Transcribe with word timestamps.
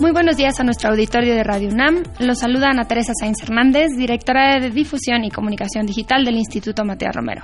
Muy 0.00 0.12
buenos 0.12 0.38
días 0.38 0.58
a 0.58 0.64
nuestro 0.64 0.88
auditorio 0.88 1.34
de 1.34 1.44
Radio 1.44 1.68
UNAM. 1.68 2.02
Los 2.20 2.38
saluda 2.38 2.68
Ana 2.70 2.84
Teresa 2.84 3.12
Sainz 3.20 3.42
Hernández, 3.42 3.88
directora 3.98 4.58
de 4.58 4.70
Difusión 4.70 5.24
y 5.24 5.30
Comunicación 5.30 5.84
Digital 5.84 6.24
del 6.24 6.36
Instituto 6.36 6.86
Matías 6.86 7.14
Romero. 7.14 7.42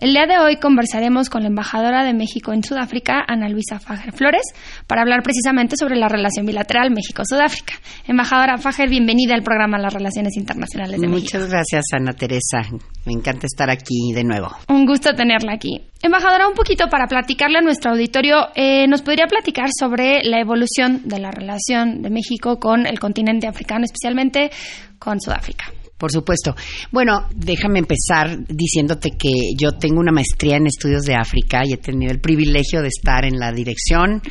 El 0.00 0.14
día 0.14 0.24
de 0.24 0.38
hoy 0.38 0.56
conversaremos 0.56 1.28
con 1.28 1.42
la 1.42 1.48
embajadora 1.48 2.02
de 2.02 2.14
México 2.14 2.54
en 2.54 2.64
Sudáfrica, 2.64 3.22
Ana 3.28 3.50
Luisa 3.50 3.78
Fager 3.78 4.14
Flores, 4.14 4.44
para 4.86 5.02
hablar 5.02 5.22
precisamente 5.22 5.76
sobre 5.76 5.96
la 5.96 6.08
relación 6.08 6.46
bilateral 6.46 6.90
México-Sudáfrica. 6.90 7.74
Embajadora 8.08 8.56
Fager, 8.56 8.88
bienvenida 8.88 9.34
al 9.34 9.42
programa 9.42 9.78
Las 9.78 9.92
Relaciones 9.92 10.38
Internacionales 10.38 10.98
de 10.98 11.06
México. 11.06 11.36
Muchas 11.36 11.50
gracias, 11.50 11.84
Ana 11.92 12.14
Teresa. 12.14 12.62
Me 13.04 13.12
encanta 13.12 13.46
estar 13.46 13.68
aquí 13.68 14.12
de 14.14 14.24
nuevo. 14.24 14.48
Un 14.68 14.86
gusto 14.86 15.14
tenerla 15.14 15.52
aquí. 15.52 15.82
Embajadora, 16.02 16.48
un 16.48 16.54
poquito 16.54 16.88
para 16.88 17.06
platicarle 17.06 17.58
a 17.58 17.60
nuestro 17.60 17.90
auditorio, 17.90 18.48
eh, 18.54 18.86
¿nos 18.88 19.02
podría 19.02 19.26
platicar 19.26 19.68
sobre 19.78 20.22
la 20.24 20.40
evolución 20.40 21.02
de 21.04 21.18
la 21.18 21.30
relación 21.30 21.89
de 21.98 22.10
México 22.10 22.58
con 22.58 22.86
el 22.86 22.98
continente 22.98 23.46
africano, 23.46 23.84
especialmente 23.84 24.50
con 24.98 25.20
Sudáfrica? 25.20 25.64
Por 26.00 26.10
supuesto. 26.10 26.56
Bueno, 26.90 27.28
déjame 27.34 27.80
empezar 27.80 28.38
diciéndote 28.48 29.10
que 29.18 29.28
yo 29.54 29.72
tengo 29.72 30.00
una 30.00 30.12
maestría 30.12 30.56
en 30.56 30.66
estudios 30.66 31.02
de 31.02 31.14
África 31.14 31.60
y 31.62 31.74
he 31.74 31.76
tenido 31.76 32.10
el 32.10 32.20
privilegio 32.20 32.80
de 32.80 32.88
estar 32.88 33.26
en 33.26 33.38
la 33.38 33.52
dirección 33.52 34.22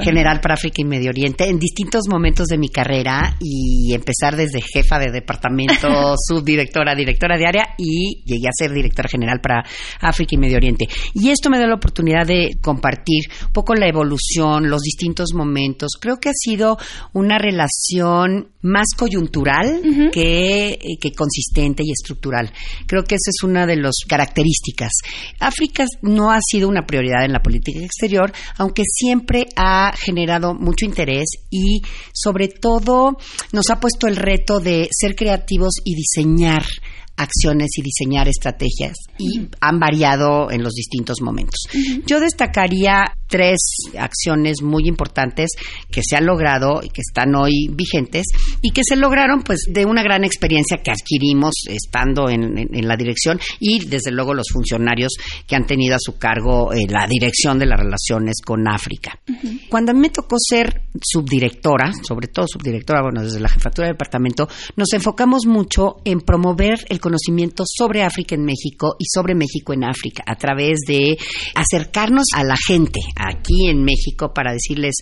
general 0.00 0.40
para 0.40 0.54
África 0.54 0.80
y 0.80 0.84
Medio 0.84 1.10
Oriente 1.10 1.48
en 1.48 1.58
distintos 1.58 2.02
momentos 2.08 2.46
de 2.46 2.56
mi 2.56 2.68
carrera 2.68 3.36
y 3.40 3.92
empezar 3.94 4.36
desde 4.36 4.60
jefa 4.60 5.00
de 5.00 5.10
departamento, 5.10 6.14
subdirectora, 6.16 6.94
directora 6.94 7.36
de 7.36 7.46
área 7.46 7.74
y 7.76 8.22
llegué 8.24 8.46
a 8.46 8.56
ser 8.56 8.72
directora 8.72 9.08
general 9.08 9.40
para 9.40 9.64
África 10.00 10.36
y 10.36 10.38
Medio 10.38 10.58
Oriente. 10.58 10.86
Y 11.14 11.30
esto 11.30 11.50
me 11.50 11.58
da 11.58 11.66
la 11.66 11.74
oportunidad 11.74 12.28
de 12.28 12.58
compartir 12.62 13.24
un 13.44 13.52
poco 13.52 13.74
la 13.74 13.88
evolución, 13.88 14.70
los 14.70 14.82
distintos 14.82 15.30
momentos. 15.34 15.98
Creo 16.00 16.18
que 16.18 16.28
ha 16.28 16.32
sido 16.32 16.78
una 17.12 17.38
relación 17.38 18.52
más 18.60 18.86
coyuntural 18.96 19.80
que 20.12 20.78
consistente 21.12 21.82
y 21.84 21.92
estructural. 21.92 22.52
Creo 22.86 23.04
que 23.04 23.16
esa 23.16 23.30
es 23.30 23.42
una 23.42 23.66
de 23.66 23.76
las 23.76 23.96
características. 24.08 24.92
África 25.40 25.84
no 26.02 26.30
ha 26.30 26.40
sido 26.40 26.68
una 26.68 26.86
prioridad 26.86 27.24
en 27.24 27.32
la 27.32 27.42
política 27.42 27.80
exterior, 27.80 28.32
aunque 28.56 28.82
siempre 28.84 29.46
ha 29.56 29.92
generado 29.96 30.54
mucho 30.54 30.84
interés 30.84 31.26
y 31.50 31.82
sobre 32.12 32.48
todo 32.48 33.16
nos 33.52 33.70
ha 33.70 33.80
puesto 33.80 34.06
el 34.06 34.16
reto 34.16 34.60
de 34.60 34.88
ser 34.90 35.14
creativos 35.14 35.74
y 35.84 35.94
diseñar 35.94 36.64
acciones 37.18 37.70
y 37.76 37.82
diseñar 37.82 38.28
estrategias 38.28 38.96
y 39.18 39.48
han 39.60 39.78
variado 39.78 40.50
en 40.50 40.62
los 40.62 40.72
distintos 40.72 41.20
momentos. 41.20 41.60
Yo 42.06 42.20
destacaría 42.20 43.04
tres 43.28 43.58
acciones 43.98 44.62
muy 44.62 44.88
importantes 44.88 45.50
que 45.90 46.00
se 46.02 46.16
han 46.16 46.26
logrado 46.26 46.80
y 46.82 46.88
que 46.88 47.02
están 47.02 47.34
hoy 47.34 47.68
vigentes 47.70 48.24
y 48.62 48.70
que 48.70 48.82
se 48.84 48.96
lograron 48.96 49.42
pues 49.42 49.60
de 49.68 49.84
una 49.84 50.02
gran 50.02 50.24
experiencia 50.24 50.78
que 50.78 50.90
adquirimos 50.90 51.54
estando 51.68 52.28
en, 52.28 52.68
la 52.86 52.96
dirección 52.96 53.38
y 53.60 53.84
desde 53.84 54.10
luego 54.10 54.32
los 54.32 54.48
funcionarios 54.50 55.12
que 55.46 55.56
han 55.56 55.66
tenido 55.66 55.96
a 55.96 55.98
su 56.00 56.16
cargo 56.16 56.72
eh, 56.72 56.86
la 56.88 57.06
dirección 57.06 57.58
de 57.58 57.66
las 57.66 57.78
relaciones 57.78 58.36
con 58.44 58.66
África. 58.66 59.18
Cuando 59.68 59.92
a 59.92 59.94
mí 59.94 60.00
me 60.00 60.10
tocó 60.10 60.36
ser 60.38 60.82
subdirectora, 61.02 61.92
sobre 62.06 62.28
todo 62.28 62.46
subdirectora, 62.48 63.02
bueno, 63.02 63.22
desde 63.22 63.40
la 63.40 63.48
jefatura 63.48 63.88
del 63.88 63.94
departamento, 63.94 64.48
nos 64.76 64.92
enfocamos 64.92 65.46
mucho 65.46 65.96
en 66.04 66.20
promover 66.20 66.78
el 66.88 67.00
conocimiento 67.08 67.64
sobre 67.66 68.02
África 68.02 68.34
en 68.34 68.44
México 68.44 68.96
y 68.98 69.06
sobre 69.10 69.34
México 69.34 69.72
en 69.72 69.84
África 69.84 70.22
a 70.26 70.36
través 70.36 70.80
de 70.86 71.16
acercarnos 71.54 72.26
a 72.34 72.44
la 72.44 72.56
gente 72.56 73.00
aquí 73.16 73.68
en 73.68 73.82
México 73.82 74.34
para 74.34 74.52
decirles 74.52 74.96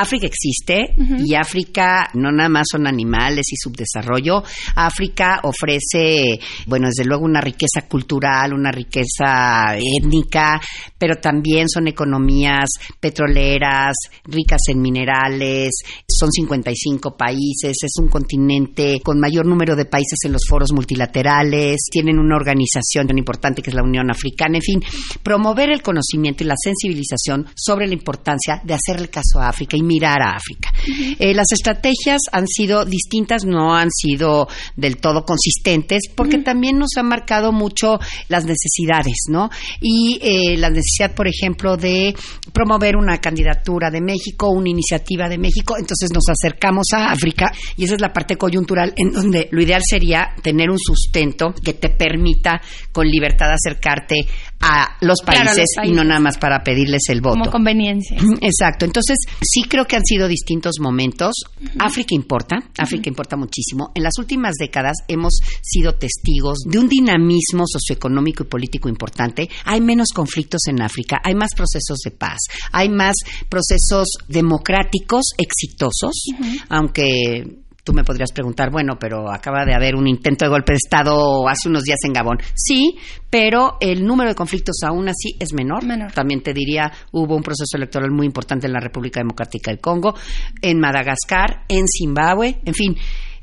África 0.00 0.26
existe 0.26 0.94
y 1.24 1.34
África 1.34 2.08
no 2.14 2.30
nada 2.30 2.48
más 2.48 2.66
son 2.70 2.86
animales 2.86 3.46
y 3.50 3.56
subdesarrollo. 3.56 4.42
África 4.74 5.40
ofrece, 5.42 6.38
bueno, 6.66 6.88
desde 6.88 7.04
luego 7.04 7.24
una 7.24 7.40
riqueza 7.40 7.86
cultural, 7.88 8.52
una 8.52 8.70
riqueza 8.70 9.76
étnica, 9.76 10.60
pero 10.96 11.16
también 11.16 11.68
son 11.68 11.88
economías 11.88 12.68
petroleras, 13.00 13.94
ricas 14.24 14.60
en 14.68 14.80
minerales, 14.80 15.70
son 16.08 16.30
55 16.30 17.16
países, 17.16 17.76
es 17.82 17.92
un 18.00 18.08
continente 18.08 19.00
con 19.02 19.18
mayor 19.20 19.46
número 19.46 19.76
de 19.76 19.84
países 19.84 20.18
en 20.24 20.32
los 20.32 20.42
foros 20.48 20.72
multilaterales, 20.72 21.76
tienen 21.90 22.18
una 22.18 22.36
organización 22.36 23.06
tan 23.06 23.18
importante 23.18 23.62
que 23.62 23.70
es 23.70 23.76
la 23.76 23.82
Unión 23.82 24.10
Africana, 24.10 24.58
en 24.58 24.62
fin, 24.62 24.82
promover 25.22 25.70
el 25.70 25.82
conocimiento 25.82 26.44
y 26.44 26.46
la 26.46 26.56
sensibilización 26.56 27.46
sobre 27.54 27.86
la 27.86 27.94
importancia 27.94 28.60
de 28.64 28.74
hacerle 28.74 29.08
caso 29.08 29.40
a 29.40 29.48
África 29.48 29.76
y 29.76 29.82
mirar 29.88 30.22
a 30.22 30.36
África. 30.36 30.72
Eh, 31.18 31.34
las 31.34 31.46
estrategias 31.52 32.20
han 32.30 32.46
sido 32.46 32.84
distintas, 32.84 33.44
no 33.44 33.74
han 33.74 33.90
sido 33.90 34.48
del 34.76 34.98
todo 34.98 35.24
consistentes, 35.24 36.02
porque 36.14 36.38
también 36.38 36.78
nos 36.78 36.96
han 36.96 37.06
marcado 37.06 37.52
mucho 37.52 37.98
las 38.28 38.44
necesidades, 38.44 39.24
¿no? 39.28 39.50
Y 39.80 40.18
eh, 40.22 40.56
la 40.56 40.70
necesidad, 40.70 41.14
por 41.14 41.26
ejemplo, 41.26 41.76
de 41.76 42.14
promover 42.52 42.96
una 42.96 43.18
candidatura 43.18 43.90
de 43.90 44.00
México, 44.00 44.50
una 44.50 44.70
iniciativa 44.70 45.28
de 45.28 45.38
México, 45.38 45.76
entonces 45.78 46.10
nos 46.12 46.24
acercamos 46.28 46.86
a 46.94 47.10
África 47.10 47.50
y 47.76 47.84
esa 47.84 47.94
es 47.94 48.00
la 48.00 48.12
parte 48.12 48.36
coyuntural 48.36 48.92
en 48.96 49.12
donde 49.12 49.48
lo 49.50 49.62
ideal 49.62 49.82
sería 49.88 50.34
tener 50.42 50.70
un 50.70 50.78
sustento 50.78 51.54
que 51.64 51.74
te 51.74 51.88
permita 51.88 52.60
con 52.92 53.06
libertad 53.06 53.48
acercarte 53.52 54.26
a 54.60 54.96
los 55.00 55.20
países, 55.22 55.66
y 55.84 55.92
no 55.92 56.04
nada 56.04 56.20
más 56.20 56.38
para 56.38 56.62
pedirles 56.62 57.02
el 57.08 57.20
voto. 57.20 57.38
Como 57.38 57.50
conveniencia. 57.50 58.18
Exacto. 58.40 58.84
Entonces, 58.84 59.16
sí 59.40 59.62
creo 59.68 59.84
que 59.84 59.96
han 59.96 60.04
sido 60.04 60.26
distintos 60.26 60.76
momentos. 60.80 61.34
África 61.78 62.14
importa, 62.14 62.56
África 62.76 63.08
importa 63.08 63.36
muchísimo. 63.36 63.92
En 63.94 64.02
las 64.02 64.18
últimas 64.18 64.54
décadas 64.58 64.96
hemos 65.06 65.38
sido 65.62 65.94
testigos 65.94 66.58
de 66.66 66.78
un 66.78 66.88
dinamismo 66.88 67.64
socioeconómico 67.66 68.44
y 68.44 68.46
político 68.46 68.88
importante. 68.88 69.48
Hay 69.64 69.80
menos 69.80 70.08
conflictos 70.14 70.62
en 70.66 70.82
África, 70.82 71.18
hay 71.22 71.34
más 71.34 71.50
procesos 71.54 71.98
de 72.04 72.10
paz, 72.10 72.38
hay 72.72 72.88
más 72.88 73.14
procesos 73.48 74.08
democráticos 74.28 75.24
exitosos, 75.38 76.24
aunque 76.68 77.67
Tú 77.88 77.94
me 77.94 78.04
podrías 78.04 78.32
preguntar, 78.32 78.70
bueno, 78.70 78.98
pero 79.00 79.32
acaba 79.32 79.64
de 79.64 79.72
haber 79.72 79.94
un 79.94 80.06
intento 80.06 80.44
de 80.44 80.50
golpe 80.50 80.74
de 80.74 80.76
Estado 80.76 81.48
hace 81.48 81.70
unos 81.70 81.84
días 81.84 81.96
en 82.04 82.12
Gabón. 82.12 82.36
Sí, 82.54 82.98
pero 83.30 83.78
el 83.80 84.04
número 84.04 84.28
de 84.28 84.34
conflictos 84.34 84.80
aún 84.86 85.08
así 85.08 85.36
es 85.40 85.54
menor. 85.54 85.86
menor. 85.86 86.12
También 86.12 86.42
te 86.42 86.52
diría, 86.52 86.92
hubo 87.12 87.34
un 87.34 87.42
proceso 87.42 87.78
electoral 87.78 88.10
muy 88.10 88.26
importante 88.26 88.66
en 88.66 88.74
la 88.74 88.80
República 88.80 89.20
Democrática 89.20 89.70
del 89.70 89.80
Congo, 89.80 90.14
en 90.60 90.78
Madagascar, 90.78 91.64
en 91.66 91.86
Zimbabue, 91.88 92.60
en 92.62 92.74
fin 92.74 92.94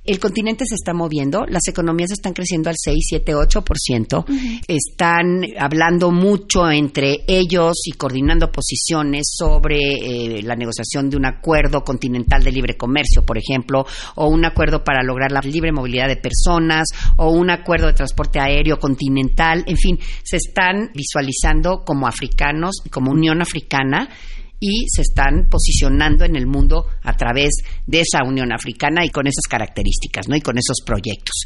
el 0.06 0.20
continente 0.20 0.66
se 0.66 0.76
está 0.76 0.94
moviendo, 0.94 1.46
las 1.48 1.68
economías 1.68 2.12
están 2.12 2.34
creciendo 2.34 2.70
al 2.70 2.76
6, 2.78 2.96
7, 3.10 3.34
8%, 3.34 4.26
están 4.68 5.42
hablando 5.60 6.12
mucho 6.12 6.70
entre 6.70 7.24
ellos 7.28 7.74
y 7.86 7.94
coordinando 7.94 8.52
posiciones 8.52 9.24
sobre 9.36 9.78
eh, 9.78 10.42
la 10.44 10.56
negociación 10.56 11.10
de 11.10 11.18
un 11.18 11.26
acuerdo 11.26 11.84
continental 11.84 12.44
de 12.44 12.52
libre 12.52 12.78
comercio, 12.78 13.26
por 13.26 13.38
ejemplo, 13.38 13.86
o 14.16 14.28
un 14.28 14.46
acuerdo 14.46 14.84
para 14.84 15.04
lograr 15.04 15.32
la 15.32 15.42
libre 15.42 15.72
movilidad 15.72 16.08
de 16.08 16.18
personas, 16.18 16.88
o 17.18 17.32
un 17.32 17.50
acuerdo 17.50 17.88
de 17.88 17.94
transporte 17.94 18.40
aéreo 18.40 18.78
continental, 18.78 19.64
en 19.68 19.78
fin, 19.78 20.00
se 20.24 20.38
están 20.38 20.92
visualizando 20.94 21.84
como 21.84 22.08
africanos, 22.08 22.76
como 22.92 23.12
Unión 23.12 23.42
Africana, 23.42 24.10
y 24.60 24.86
se 24.88 25.02
están 25.02 25.48
posicionando 25.50 26.26
en 26.26 26.36
el 26.36 26.48
mundo 26.48 26.88
a 27.04 27.14
través 27.14 27.52
de 27.86 28.02
esa 28.02 28.24
Unión 28.24 28.52
Africana 28.52 29.06
y 29.06 29.10
con 29.10 29.28
esas 29.28 29.46
características, 29.50 30.28
¿no? 30.28 30.36
Y 30.36 30.42
con 30.42 30.58
esos 30.58 30.78
proyectos. 30.86 31.44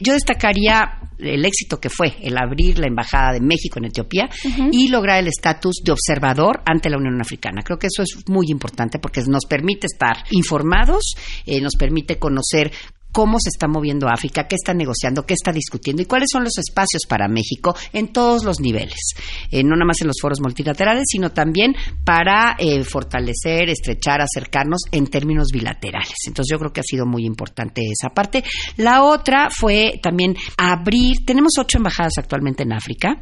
Yo 0.00 0.12
destacaría 0.12 1.02
el 1.18 1.44
éxito 1.44 1.80
que 1.80 1.88
fue 1.88 2.16
el 2.20 2.36
abrir 2.36 2.78
la 2.78 2.88
embajada 2.88 3.32
de 3.32 3.40
México 3.40 3.78
en 3.78 3.86
Etiopía 3.86 4.28
y 4.72 4.88
lograr 4.88 5.20
el 5.20 5.28
estatus 5.28 5.76
de 5.84 5.92
observador 5.92 6.62
ante 6.66 6.90
la 6.90 6.98
Unión 6.98 7.20
Africana. 7.20 7.62
Creo 7.62 7.78
que 7.78 7.86
eso 7.86 8.02
es 8.02 8.28
muy 8.28 8.46
importante 8.48 8.98
porque 8.98 9.22
nos 9.26 9.46
permite 9.46 9.86
estar 9.86 10.24
informados, 10.30 11.14
eh, 11.46 11.60
nos 11.60 11.76
permite 11.76 12.18
conocer 12.18 12.72
cómo 13.12 13.38
se 13.38 13.50
está 13.50 13.68
moviendo 13.68 14.08
África, 14.08 14.46
qué 14.48 14.56
está 14.56 14.74
negociando, 14.74 15.24
qué 15.24 15.34
está 15.34 15.52
discutiendo 15.52 16.02
y 16.02 16.06
cuáles 16.06 16.30
son 16.32 16.42
los 16.44 16.56
espacios 16.58 17.02
para 17.06 17.28
México 17.28 17.76
en 17.92 18.08
todos 18.08 18.44
los 18.44 18.58
niveles, 18.60 19.14
eh, 19.50 19.62
no 19.62 19.76
nada 19.76 19.84
más 19.84 20.00
en 20.00 20.08
los 20.08 20.16
foros 20.20 20.40
multilaterales, 20.40 21.04
sino 21.06 21.30
también 21.30 21.74
para 22.04 22.56
eh, 22.58 22.82
fortalecer, 22.84 23.68
estrechar, 23.68 24.20
acercarnos 24.20 24.80
en 24.90 25.06
términos 25.06 25.48
bilaterales. 25.52 26.16
Entonces 26.26 26.50
yo 26.50 26.58
creo 26.58 26.72
que 26.72 26.80
ha 26.80 26.84
sido 26.84 27.06
muy 27.06 27.24
importante 27.24 27.82
esa 27.82 28.12
parte. 28.12 28.42
La 28.76 29.04
otra 29.04 29.50
fue 29.50 30.00
también 30.02 30.34
abrir, 30.56 31.24
tenemos 31.26 31.52
ocho 31.58 31.78
embajadas 31.78 32.14
actualmente 32.16 32.62
en 32.62 32.72
África, 32.72 33.20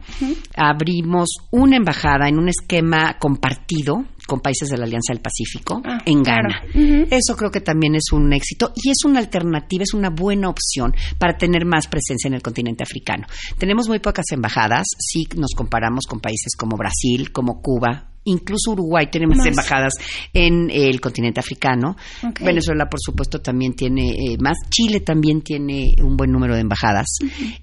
abrimos 0.56 1.28
una 1.50 1.76
embajada 1.76 2.28
en 2.28 2.38
un 2.38 2.48
esquema 2.48 3.16
compartido 3.18 4.04
con 4.30 4.38
países 4.38 4.68
de 4.68 4.78
la 4.78 4.84
Alianza 4.84 5.12
del 5.12 5.20
Pacífico 5.20 5.82
ah, 5.84 5.98
en 6.06 6.22
Ghana. 6.22 6.62
Eso 7.10 7.34
creo 7.36 7.50
que 7.50 7.60
también 7.60 7.96
es 7.96 8.12
un 8.12 8.32
éxito 8.32 8.72
y 8.76 8.90
es 8.90 8.98
una 9.04 9.18
alternativa, 9.18 9.82
es 9.82 9.92
una 9.92 10.10
buena 10.10 10.48
opción 10.48 10.94
para 11.18 11.36
tener 11.36 11.64
más 11.66 11.88
presencia 11.88 12.28
en 12.28 12.34
el 12.34 12.42
continente 12.42 12.84
africano. 12.84 13.26
Tenemos 13.58 13.88
muy 13.88 13.98
pocas 13.98 14.26
embajadas, 14.30 14.86
si 15.00 15.26
nos 15.34 15.50
comparamos 15.56 16.06
con 16.06 16.20
países 16.20 16.54
como 16.56 16.76
Brasil, 16.76 17.32
como 17.32 17.60
Cuba, 17.60 18.06
incluso 18.22 18.70
Uruguay 18.70 19.08
tenemos 19.10 19.44
embajadas 19.44 19.94
en 20.32 20.70
el 20.70 21.00
continente 21.00 21.40
africano. 21.40 21.96
Venezuela, 22.40 22.88
por 22.88 23.00
supuesto, 23.00 23.40
también 23.40 23.74
tiene 23.74 24.10
eh, 24.10 24.36
más. 24.38 24.58
Chile 24.68 25.00
también 25.00 25.42
tiene 25.42 25.96
un 26.04 26.16
buen 26.16 26.30
número 26.30 26.54
de 26.54 26.60
embajadas 26.60 27.06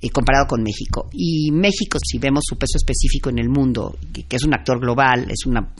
eh, 0.01 0.09
comparado 0.09 0.47
con 0.47 0.63
México. 0.63 1.07
Y 1.13 1.49
México, 1.51 1.97
si 2.03 2.17
vemos 2.17 2.43
su 2.45 2.57
peso 2.57 2.75
específico 2.75 3.29
en 3.29 3.39
el 3.39 3.47
mundo, 3.47 3.95
que 4.27 4.35
es 4.35 4.43
un 4.43 4.53
actor 4.53 4.81
global, 4.81 5.27
es 5.29 5.45
una 5.45 5.73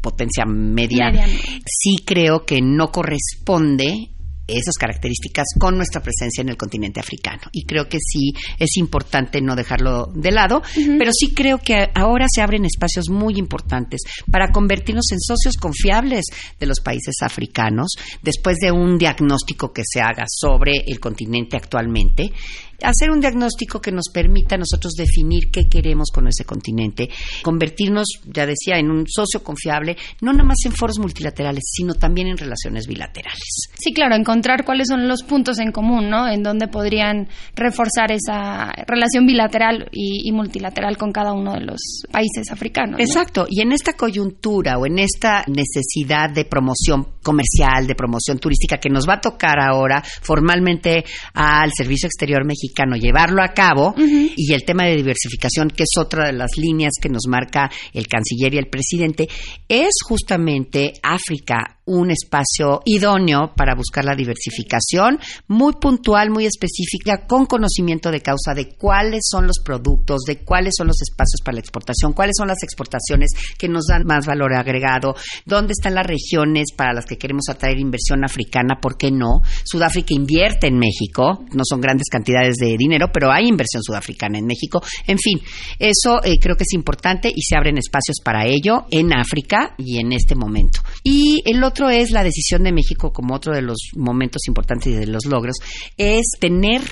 potencia 0.00 0.44
media, 0.46 1.26
sí 1.66 1.96
creo 2.04 2.44
que 2.44 2.60
no 2.62 2.90
corresponde 2.90 4.10
esas 4.48 4.74
características 4.76 5.46
con 5.58 5.76
nuestra 5.76 6.00
presencia 6.00 6.40
en 6.40 6.48
el 6.48 6.56
continente 6.56 7.00
africano. 7.00 7.42
Y 7.52 7.64
creo 7.64 7.88
que 7.88 7.98
sí 8.00 8.32
es 8.58 8.76
importante 8.78 9.40
no 9.42 9.54
dejarlo 9.54 10.06
de 10.14 10.32
lado, 10.32 10.62
pero 10.98 11.12
sí 11.12 11.34
creo 11.34 11.58
que 11.58 11.90
ahora 11.94 12.26
se 12.32 12.40
abren 12.40 12.64
espacios 12.64 13.10
muy 13.10 13.34
importantes 13.36 14.00
para 14.30 14.50
convertirnos 14.50 15.12
en 15.12 15.20
socios 15.20 15.56
confiables 15.56 16.24
de 16.58 16.66
los 16.66 16.80
países 16.80 17.16
africanos 17.20 17.92
después 18.22 18.56
de 18.56 18.72
un 18.72 18.96
diagnóstico 18.96 19.72
que 19.72 19.82
se 19.84 20.00
haga 20.00 20.24
sobre 20.26 20.82
el 20.86 20.98
continente 20.98 21.56
actualmente 21.56 22.32
hacer 22.82 23.10
un 23.10 23.20
diagnóstico 23.20 23.80
que 23.80 23.92
nos 23.92 24.08
permita 24.12 24.54
a 24.54 24.58
nosotros 24.58 24.94
definir 24.94 25.50
qué 25.50 25.68
queremos 25.68 26.10
con 26.12 26.28
ese 26.28 26.44
continente, 26.44 27.08
convertirnos, 27.42 28.06
ya 28.24 28.46
decía, 28.46 28.78
en 28.78 28.90
un 28.90 29.06
socio 29.08 29.42
confiable, 29.42 29.96
no 30.20 30.32
nada 30.32 30.44
más 30.44 30.58
en 30.64 30.72
foros 30.72 30.98
multilaterales, 30.98 31.64
sino 31.64 31.94
también 31.94 32.28
en 32.28 32.36
relaciones 32.36 32.86
bilaterales. 32.86 33.68
Sí, 33.74 33.92
claro, 33.92 34.14
encontrar 34.14 34.64
cuáles 34.64 34.88
son 34.88 35.08
los 35.08 35.22
puntos 35.22 35.58
en 35.58 35.72
común, 35.72 36.08
¿no? 36.08 36.28
En 36.28 36.42
donde 36.42 36.68
podrían 36.68 37.28
reforzar 37.54 38.12
esa 38.12 38.72
relación 38.86 39.26
bilateral 39.26 39.88
y, 39.92 40.30
multilateral 40.32 40.96
con 40.96 41.10
cada 41.10 41.32
uno 41.32 41.54
de 41.54 41.62
los 41.62 42.02
países 42.12 42.50
africanos. 42.50 43.00
Exacto, 43.00 43.46
y 43.48 43.60
en 43.60 43.72
esta 43.72 43.94
coyuntura 43.94 44.78
o 44.78 44.86
en 44.86 44.98
esta 44.98 45.44
necesidad 45.48 46.30
de 46.30 46.44
promoción 46.44 47.06
comercial, 47.22 47.86
de 47.86 47.94
promoción 47.94 48.38
turística 48.38 48.78
que 48.78 48.88
nos 48.88 49.08
va 49.08 49.14
a 49.14 49.20
tocar 49.20 49.58
ahora 49.60 50.02
formalmente 50.22 51.04
al 51.34 51.70
Servicio 51.76 52.06
Exterior 52.06 52.44
Mexicano, 52.44 52.67
llevarlo 52.96 53.42
a 53.42 53.48
cabo. 53.48 53.94
Y 53.98 54.52
el 54.52 54.64
tema 54.64 54.84
de 54.84 54.96
diversificación, 54.96 55.68
que 55.68 55.84
es 55.84 55.98
otra 55.98 56.26
de 56.26 56.32
las 56.32 56.50
líneas 56.56 56.92
que 57.00 57.08
nos 57.08 57.26
marca 57.28 57.70
el 57.92 58.06
canciller 58.06 58.54
y 58.54 58.58
el 58.58 58.68
presidente, 58.68 59.28
es 59.68 59.94
justamente 60.06 60.92
África 61.02 61.77
un 61.88 62.10
espacio 62.10 62.82
idóneo 62.84 63.52
para 63.56 63.74
buscar 63.74 64.04
la 64.04 64.14
diversificación, 64.14 65.18
muy 65.46 65.72
puntual, 65.74 66.30
muy 66.30 66.44
específica, 66.44 67.26
con 67.26 67.46
conocimiento 67.46 68.10
de 68.10 68.20
causa 68.20 68.52
de 68.54 68.74
cuáles 68.76 69.22
son 69.28 69.46
los 69.46 69.58
productos, 69.64 70.20
de 70.26 70.44
cuáles 70.44 70.74
son 70.76 70.88
los 70.88 71.00
espacios 71.00 71.40
para 71.42 71.54
la 71.54 71.60
exportación, 71.60 72.12
cuáles 72.12 72.34
son 72.36 72.48
las 72.48 72.62
exportaciones 72.62 73.30
que 73.56 73.68
nos 73.68 73.86
dan 73.86 74.04
más 74.04 74.26
valor 74.26 74.54
agregado, 74.54 75.16
dónde 75.46 75.72
están 75.72 75.94
las 75.94 76.06
regiones 76.06 76.72
para 76.76 76.92
las 76.92 77.06
que 77.06 77.16
queremos 77.16 77.48
atraer 77.48 77.78
inversión 77.78 78.22
africana, 78.22 78.78
¿por 78.80 78.98
qué 78.98 79.10
no? 79.10 79.40
Sudáfrica 79.64 80.12
invierte 80.12 80.66
en 80.66 80.78
México, 80.78 81.44
no 81.54 81.62
son 81.64 81.80
grandes 81.80 82.08
cantidades 82.10 82.56
de 82.56 82.76
dinero, 82.76 83.06
pero 83.12 83.32
hay 83.32 83.48
inversión 83.48 83.82
sudafricana 83.82 84.38
en 84.38 84.46
México. 84.46 84.82
En 85.06 85.18
fin, 85.18 85.40
eso 85.78 86.22
eh, 86.22 86.38
creo 86.38 86.56
que 86.56 86.64
es 86.64 86.74
importante 86.74 87.32
y 87.34 87.40
se 87.40 87.56
abren 87.56 87.78
espacios 87.78 88.18
para 88.22 88.46
ello 88.46 88.84
en 88.90 89.14
África 89.14 89.74
y 89.78 89.98
en 89.98 90.12
este 90.12 90.34
momento. 90.34 90.80
Y 91.02 91.42
el 91.46 91.64
otro 91.64 91.77
otro 91.78 91.90
es 91.90 92.10
la 92.10 92.24
decisión 92.24 92.64
de 92.64 92.72
México, 92.72 93.12
como 93.12 93.34
otro 93.34 93.54
de 93.54 93.62
los 93.62 93.78
momentos 93.94 94.42
importantes 94.48 94.92
y 94.92 94.96
de 94.96 95.06
los 95.06 95.26
logros, 95.26 95.56
es 95.96 96.24
tener 96.40 96.82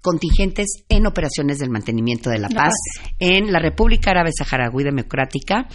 contingentes 0.00 0.84
en 0.88 1.06
operaciones 1.06 1.58
del 1.58 1.70
mantenimiento 1.70 2.30
de 2.30 2.38
la, 2.38 2.48
paz, 2.48 2.74
en 3.18 3.52
la 3.52 3.58
República 3.58 4.10
Árabe 4.10 4.30
Saharaui 4.36 4.84
Democrática, 4.84 5.66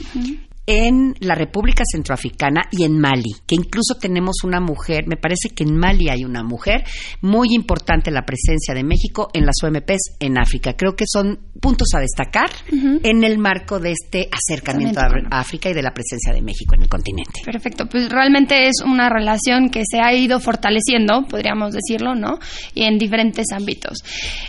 en 0.67 1.15
la 1.21 1.33
República 1.33 1.83
Centroafricana 1.89 2.63
y 2.71 2.83
en 2.83 2.99
Mali, 2.99 3.31
que 3.47 3.55
incluso 3.55 3.95
tenemos 3.99 4.43
una 4.43 4.59
mujer, 4.59 5.07
me 5.07 5.15
parece 5.15 5.49
que 5.55 5.63
en 5.63 5.77
Mali 5.77 6.09
hay 6.09 6.25
una 6.25 6.43
mujer, 6.43 6.83
muy 7.21 7.55
importante 7.55 8.11
la 8.11 8.25
presencia 8.25 8.73
de 8.73 8.83
México 8.83 9.29
en 9.33 9.45
las 9.45 9.55
OMPs 9.63 10.17
en 10.19 10.37
África. 10.37 10.73
Creo 10.73 10.93
que 10.95 11.05
son 11.07 11.39
puntos 11.61 11.87
a 11.95 11.99
destacar 11.99 12.49
en 12.69 13.23
el 13.23 13.37
marco 13.37 13.79
de 13.79 13.93
este 13.93 14.27
acercamiento 14.29 14.99
a 14.99 15.39
África 15.39 15.69
y 15.69 15.73
de 15.73 15.81
la 15.81 15.93
presencia 15.93 16.33
de 16.33 16.41
México 16.41 16.75
en 16.75 16.81
el 16.81 16.89
continente. 16.89 17.41
Perfecto, 17.45 17.87
pues 17.87 18.09
realmente 18.09 18.67
es 18.67 18.81
una 18.85 19.09
relación 19.09 19.69
que 19.69 19.83
se 19.89 20.01
ha 20.01 20.13
ido 20.13 20.41
fortaleciendo, 20.41 21.25
podríamos 21.29 21.73
decirlo, 21.73 22.13
¿no? 22.13 22.39
Y 22.73 22.83
en 22.83 22.97
diferentes 22.97 23.45
ámbitos. 23.53 23.99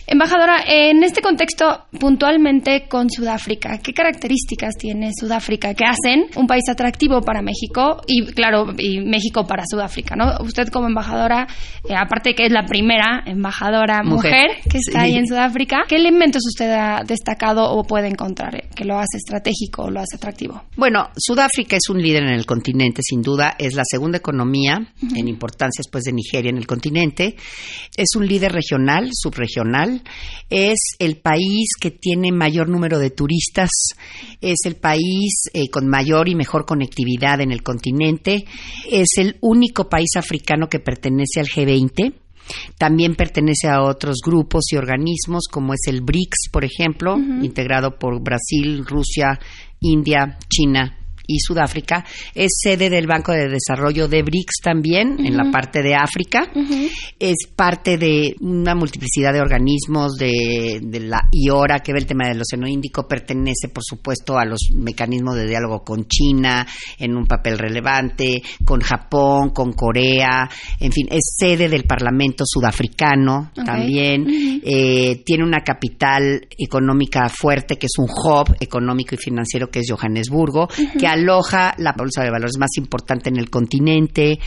Embajadora, 0.05 0.65
en 0.67 1.05
este 1.05 1.23
contexto, 1.23 1.87
puntualmente 2.01 2.89
con 2.89 3.09
Sudáfrica, 3.09 3.79
¿qué 3.79 3.95
características 3.95 4.75
tiene 4.77 5.13
Sudáfrica 5.17 5.75
que 5.75 5.85
hace 5.85 6.08
un 6.37 6.47
país 6.47 6.65
atractivo 6.71 7.23
para 7.23 7.43
México 7.43 8.03
y, 8.07 8.27
claro, 8.27 8.75
y 8.77 9.01
México 9.01 9.47
para 9.47 9.65
Sudáfrica, 9.69 10.17
¿no? 10.17 10.45
Usted 10.45 10.69
como 10.69 10.89
embajadora, 10.89 11.47
eh, 11.89 11.95
aparte 11.97 12.31
de 12.31 12.35
que 12.35 12.47
es 12.47 12.53
la 12.53 12.67
primera 12.67 13.23
embajadora 13.27 14.03
mujer, 14.03 14.59
que 14.71 14.79
está 14.79 15.03
ahí 15.03 15.15
en 15.15 15.27
Sudáfrica, 15.27 15.85
¿qué 15.89 15.97
elementos 15.97 16.43
usted 16.47 16.71
ha 16.71 17.03
destacado 17.05 17.71
o 17.71 17.85
puede 17.85 18.09
encontrar 18.09 18.57
eh, 18.57 18.69
que 18.75 18.85
lo 18.85 18.99
hace 18.99 19.17
estratégico 19.17 19.85
o 19.85 19.91
lo 19.91 20.01
hace 20.01 20.17
atractivo? 20.17 20.63
Bueno, 20.77 21.09
Sudáfrica 21.17 21.77
es 21.77 21.89
un 21.89 22.01
líder 22.01 22.25
en 22.25 22.35
el 22.35 22.47
continente, 22.47 23.03
sin 23.03 23.23
duda, 23.23 23.55
es 23.59 23.75
la 23.75 23.85
segunda 23.85 24.19
economía 24.19 24.79
en 25.15 25.29
importancia 25.29 25.81
después 25.83 26.05
de 26.05 26.13
Nigeria 26.13 26.51
en 26.51 26.59
el 26.59 26.67
continente, 26.67 27.37
es 27.97 28.09
un 28.17 28.27
líder 28.27 28.53
regional, 28.53 29.11
subregional, 29.13 30.03
es 30.51 30.79
el 30.99 31.17
país 31.17 31.69
que 31.81 31.91
tiene 31.91 32.33
mayor 32.33 32.69
número 32.69 32.99
de 32.99 33.11
turistas, 33.11 33.71
es 34.41 34.59
el 34.65 34.77
país 34.77 35.35
eh, 35.53 35.69
con 35.71 35.89
mayor 35.99 36.29
y 36.29 36.37
mejor 36.37 36.65
conectividad 36.65 37.41
en 37.41 37.51
el 37.51 37.63
continente. 37.63 38.45
Es 38.91 39.19
el 39.19 39.37
único 39.41 39.89
país 39.89 40.11
africano 40.17 40.69
que 40.69 40.79
pertenece 40.79 41.41
al 41.41 41.47
G20. 41.47 42.15
También 42.79 43.15
pertenece 43.15 43.69
a 43.69 43.83
otros 43.83 44.19
grupos 44.25 44.73
y 44.73 44.77
organismos 44.77 45.49
como 45.51 45.75
es 45.75 45.81
el 45.87 46.01
BRICS, 46.01 46.51
por 46.53 46.65
ejemplo, 46.65 47.17
integrado 47.17 47.99
por 47.99 48.23
Brasil, 48.23 48.87
Rusia, 48.87 49.39
India, 49.81 50.39
China 50.49 50.98
y 51.29 51.39
Sudáfrica. 51.41 52.05
Es 52.35 52.59
sede 52.61 52.91
del 52.91 53.07
Banco 53.07 53.33
de 53.33 53.49
Desarrollo 53.49 54.09
de 54.09 54.23
BRICS 54.23 54.61
también, 54.63 55.25
en 55.25 55.37
la 55.37 55.51
parte 55.53 55.83
de 55.83 55.95
África. 55.95 56.51
Es 57.19 57.47
parte 57.55 57.99
de 57.99 58.35
una 58.41 58.75
multiplicidad 58.75 59.33
de 59.33 59.41
organismos 59.41 60.17
de, 60.17 60.81
la 61.03 61.29
IORA, 61.31 61.81
que 61.81 61.93
ve 61.93 62.01
el 62.01 62.07
tema 62.07 62.27
del 62.27 62.41
Océano 62.41 62.67
Índico. 62.67 63.07
Pertenece, 63.07 63.69
por 63.69 63.85
supuesto, 63.85 64.39
a 64.39 64.47
los 64.47 64.71
mecanismos 64.75 65.37
de 65.37 65.47
diálogo 65.47 65.85
con 65.85 66.07
China 66.07 66.67
en 66.99 67.15
un 67.15 67.27
papel 67.27 67.59
relevante, 67.59 68.43
con 68.65 68.81
Japón, 68.81 69.51
con 69.51 69.75
Corea. 69.75 70.49
En 70.81 70.91
fin, 70.91 71.09
es 71.11 71.37
sede 71.39 71.69
del 71.69 71.85
Parlamento 71.85 72.45
sudafricano 72.47 73.53
también. 73.55 74.61
Eh, 74.65 75.23
tiene 75.27 75.45
una 75.45 75.61
capital 75.61 76.47
económica 76.57 77.29
fuerte, 77.29 77.77
que 77.77 77.87
es 77.87 77.99
un 77.99 78.09
hub 78.09 78.57
económico 78.61 79.15
y 79.15 79.19
financiero, 79.19 79.71
que 79.71 79.81
es 79.81 79.91
Johannesburgo, 79.91 80.69
que 80.99 81.07
ha 81.07 81.18
aloja 81.19 81.75
la 81.79 81.93
bolsa 81.93 82.23
de 82.23 82.31
valores 82.31 82.59
más 82.59 82.77
importante 82.77 83.29
en 83.29 83.37
el 83.37 83.51
continente. 83.51 84.39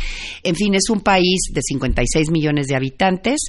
En 0.44 0.56
fin, 0.56 0.74
es 0.76 0.90
un 0.90 1.02
país 1.02 1.40
de 1.54 1.62
56 1.62 2.32
millones 2.32 2.68
de 2.68 2.76
habitantes 2.76 3.42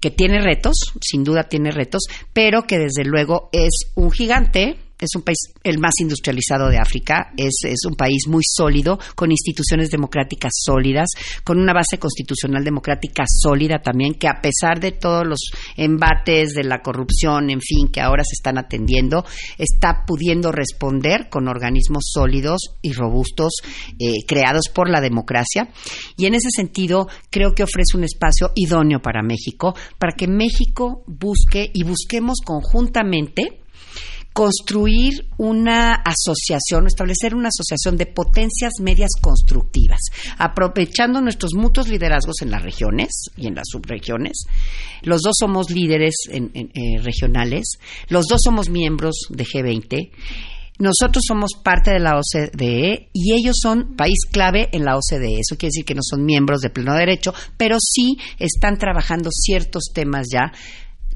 que 0.00 0.10
tiene 0.10 0.40
retos, 0.40 0.76
sin 1.00 1.24
duda 1.24 1.44
tiene 1.44 1.70
retos, 1.70 2.04
pero 2.32 2.66
que 2.66 2.78
desde 2.78 3.04
luego 3.04 3.50
es 3.52 3.92
un 3.94 4.10
gigante 4.10 4.78
es 5.00 5.10
un 5.16 5.22
país 5.22 5.38
el 5.64 5.78
más 5.78 5.94
industrializado 6.00 6.68
de 6.68 6.78
África, 6.78 7.32
es, 7.36 7.60
es 7.64 7.80
un 7.88 7.94
país 7.94 8.28
muy 8.28 8.42
sólido, 8.44 8.98
con 9.14 9.30
instituciones 9.30 9.90
democráticas 9.90 10.52
sólidas, 10.64 11.08
con 11.44 11.58
una 11.58 11.72
base 11.72 11.98
constitucional 11.98 12.64
democrática 12.64 13.24
sólida 13.26 13.80
también, 13.82 14.14
que 14.14 14.28
a 14.28 14.40
pesar 14.40 14.80
de 14.80 14.92
todos 14.92 15.26
los 15.26 15.40
embates 15.76 16.54
de 16.54 16.64
la 16.64 16.82
corrupción, 16.82 17.50
en 17.50 17.60
fin, 17.60 17.88
que 17.88 18.00
ahora 18.00 18.22
se 18.24 18.34
están 18.34 18.58
atendiendo, 18.58 19.24
está 19.58 20.04
pudiendo 20.06 20.52
responder 20.52 21.28
con 21.28 21.48
organismos 21.48 22.10
sólidos 22.12 22.60
y 22.82 22.92
robustos 22.92 23.54
eh, 23.98 24.24
creados 24.26 24.68
por 24.72 24.90
la 24.90 25.00
democracia. 25.00 25.70
Y 26.16 26.26
en 26.26 26.34
ese 26.34 26.50
sentido, 26.50 27.08
creo 27.30 27.52
que 27.54 27.62
ofrece 27.62 27.96
un 27.96 28.04
espacio 28.04 28.52
idóneo 28.54 29.00
para 29.00 29.22
México, 29.22 29.74
para 29.98 30.12
que 30.12 30.26
México 30.26 31.02
busque 31.06 31.70
y 31.72 31.84
busquemos 31.84 32.38
conjuntamente 32.44 33.59
construir 34.40 35.26
una 35.36 35.96
asociación, 35.96 36.86
establecer 36.86 37.34
una 37.34 37.50
asociación 37.50 37.98
de 37.98 38.06
potencias 38.06 38.72
medias 38.80 39.10
constructivas, 39.20 40.00
aprovechando 40.38 41.20
nuestros 41.20 41.52
mutuos 41.52 41.88
liderazgos 41.88 42.36
en 42.40 42.50
las 42.50 42.62
regiones 42.62 43.26
y 43.36 43.48
en 43.48 43.54
las 43.54 43.66
subregiones. 43.70 44.46
Los 45.02 45.20
dos 45.20 45.34
somos 45.38 45.68
líderes 45.68 46.14
eh, 46.30 46.40
regionales, 47.02 47.72
los 48.08 48.24
dos 48.28 48.40
somos 48.42 48.70
miembros 48.70 49.26
de 49.28 49.44
G20. 49.44 50.10
Nosotros 50.78 51.22
somos 51.28 51.50
parte 51.62 51.90
de 51.90 52.00
la 52.00 52.18
OCDE 52.18 53.10
y 53.12 53.34
ellos 53.34 53.56
son 53.60 53.94
país 53.94 54.20
clave 54.32 54.70
en 54.72 54.86
la 54.86 54.96
OCDE. 54.96 55.40
Eso 55.40 55.58
quiere 55.58 55.72
decir 55.74 55.84
que 55.84 55.94
no 55.94 56.00
son 56.02 56.24
miembros 56.24 56.62
de 56.62 56.70
pleno 56.70 56.94
derecho, 56.94 57.34
pero 57.58 57.76
sí 57.78 58.16
están 58.38 58.78
trabajando 58.78 59.28
ciertos 59.30 59.90
temas 59.92 60.28
ya 60.32 60.50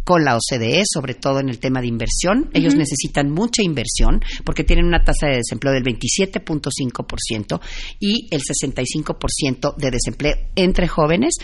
con 0.05 0.25
la 0.25 0.37
OCDE, 0.37 0.83
sobre 0.87 1.15
todo 1.15 1.41
en 1.41 1.49
el 1.49 1.59
tema 1.59 1.81
de 1.81 1.89
inversión. 1.89 2.51
Ellos 2.53 2.75
necesitan 2.75 3.31
mucha 3.31 3.63
inversión 3.63 4.21
porque 4.45 4.65
tienen 4.65 4.87
una 4.87 5.03
tasa 5.03 5.27
de 5.27 5.37
desempleo 5.37 5.73
del 5.73 5.83
27.5% 5.85 7.61
y 7.99 8.29
el 8.31 8.41
65% 8.41 9.77
de 9.77 9.91
desempleo 9.91 10.37
entre 10.55 10.89
jóvenes, 10.89 11.35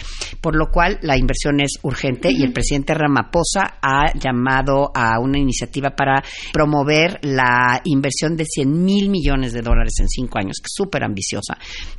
por 0.40 0.56
lo 0.56 0.70
cual 0.70 0.98
la 1.02 1.16
inversión 1.16 1.60
es 1.60 1.72
urgente 1.82 2.30
y 2.30 2.42
el 2.42 2.52
presidente 2.52 2.94
Ramaphosa 2.94 3.78
ha 3.82 4.12
llamado 4.18 4.90
a 4.94 5.18
una 5.20 5.38
iniciativa 5.38 5.90
para 5.90 6.22
promover 6.52 7.18
la 7.22 7.80
inversión 7.84 8.36
de 8.36 8.44
100 8.44 8.84
mil 8.84 9.08
millones 9.08 9.52
de 9.52 9.62
dólares 9.62 9.94
en 10.00 10.08
cinco 10.08 10.38
años, 10.38 10.56
que 10.60 10.66
es 10.66 10.74
súper 10.74 11.04
ambiciosa. 11.04 11.56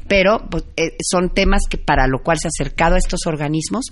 Pero 0.07 0.47
pues, 0.49 0.65
eh, 0.75 0.95
son 1.01 1.33
temas 1.33 1.63
que 1.69 1.77
para 1.77 2.07
lo 2.07 2.19
cual 2.19 2.37
se 2.39 2.47
ha 2.47 2.49
acercado 2.49 2.95
a 2.95 2.99
estos 2.99 3.21
organismos 3.25 3.85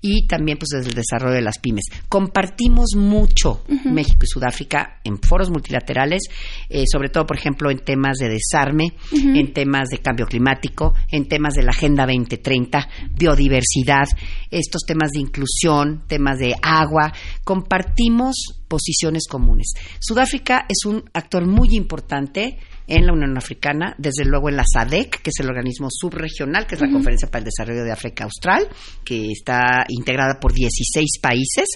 y 0.00 0.26
también 0.26 0.58
pues 0.58 0.70
desde 0.70 0.90
el 0.90 0.94
desarrollo 0.94 1.34
de 1.34 1.42
las 1.42 1.58
pymes 1.58 1.84
compartimos 2.08 2.94
mucho 2.96 3.64
México 3.84 4.20
y 4.22 4.26
Sudáfrica 4.26 5.00
en 5.04 5.18
foros 5.18 5.50
multilaterales, 5.50 6.22
eh, 6.68 6.84
sobre 6.90 7.10
todo, 7.10 7.26
por 7.26 7.36
ejemplo, 7.36 7.70
en 7.70 7.78
temas 7.78 8.16
de 8.18 8.28
desarme, 8.28 8.94
en 9.12 9.52
temas 9.52 9.88
de 9.88 9.98
cambio 9.98 10.26
climático, 10.26 10.94
en 11.10 11.28
temas 11.28 11.54
de 11.54 11.62
la 11.62 11.70
Agenda 11.70 12.06
2030, 12.06 12.88
biodiversidad, 13.14 14.08
estos 14.50 14.82
temas 14.86 15.10
de 15.10 15.20
inclusión, 15.20 16.04
temas 16.06 16.38
de 16.38 16.54
agua. 16.62 17.12
Compartimos 17.44 18.58
posiciones 18.68 19.24
comunes. 19.28 19.74
Sudáfrica 20.00 20.66
es 20.68 20.86
un 20.86 21.04
actor 21.12 21.46
muy 21.46 21.76
importante 21.76 22.58
en 22.88 23.06
la 23.06 23.12
Unión 23.12 23.36
Africana, 23.36 23.94
desde 23.98 24.24
luego 24.24 24.48
en 24.48 24.56
la 24.56 24.64
SADEC, 24.66 25.22
que 25.22 25.30
es 25.30 25.40
el 25.40 25.48
organismo 25.48 25.88
subregional, 25.90 26.66
que 26.66 26.74
es 26.74 26.80
la 26.80 26.90
Conferencia 26.90 27.28
para 27.28 27.40
el 27.40 27.44
Desarrollo 27.44 27.84
de 27.84 27.92
África 27.92 28.24
Austral, 28.24 28.66
que 29.04 29.30
está 29.30 29.84
integrada 29.88 30.40
por 30.40 30.52
16 30.52 31.06
países, 31.20 31.66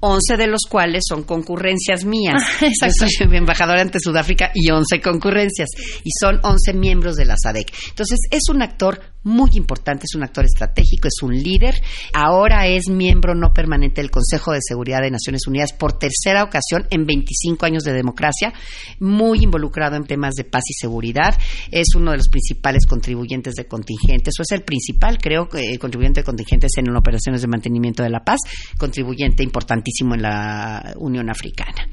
11 0.00 0.36
de 0.36 0.46
los 0.46 0.62
cuales 0.68 1.04
son 1.06 1.24
concurrencias 1.24 2.04
mías. 2.04 2.42
Ah, 2.82 2.88
Yo 2.88 3.06
soy 3.08 3.36
embajadora 3.36 3.80
ante 3.82 3.98
Sudáfrica 4.00 4.50
y 4.54 4.70
11 4.70 5.00
concurrencias, 5.00 5.68
y 6.02 6.10
son 6.18 6.40
11 6.42 6.72
miembros 6.74 7.16
de 7.16 7.26
la 7.26 7.36
SADEC. 7.36 7.72
Entonces, 7.90 8.18
es 8.30 8.48
un 8.48 8.62
actor 8.62 9.11
muy 9.24 9.50
importante, 9.54 10.04
es 10.04 10.14
un 10.16 10.24
actor 10.24 10.44
estratégico, 10.44 11.08
es 11.08 11.22
un 11.22 11.32
líder. 11.32 11.74
Ahora 12.12 12.66
es 12.66 12.88
miembro 12.88 13.34
no 13.34 13.52
permanente 13.52 14.00
del 14.00 14.10
Consejo 14.10 14.52
de 14.52 14.60
Seguridad 14.60 15.00
de 15.00 15.10
Naciones 15.10 15.46
Unidas 15.46 15.72
por 15.72 15.98
tercera 15.98 16.42
ocasión 16.42 16.86
en 16.90 17.06
25 17.06 17.64
años 17.64 17.84
de 17.84 17.92
democracia, 17.92 18.52
muy 18.98 19.42
involucrado 19.42 19.96
en 19.96 20.04
temas 20.04 20.34
de 20.34 20.44
paz 20.44 20.64
y 20.68 20.74
seguridad. 20.74 21.38
Es 21.70 21.94
uno 21.94 22.10
de 22.10 22.16
los 22.16 22.28
principales 22.28 22.86
contribuyentes 22.86 23.54
de 23.54 23.66
contingentes, 23.66 24.34
o 24.38 24.42
es 24.42 24.50
el 24.52 24.62
principal, 24.62 25.18
creo, 25.18 25.48
eh, 25.54 25.78
contribuyente 25.78 26.20
de 26.20 26.24
contingentes 26.24 26.72
en 26.76 26.94
operaciones 26.94 27.42
de 27.42 27.48
mantenimiento 27.48 28.02
de 28.02 28.10
la 28.10 28.24
paz, 28.24 28.40
contribuyente 28.78 29.42
importantísimo 29.42 30.14
en 30.14 30.22
la 30.22 30.94
Unión 30.96 31.30
Africana. 31.30 31.88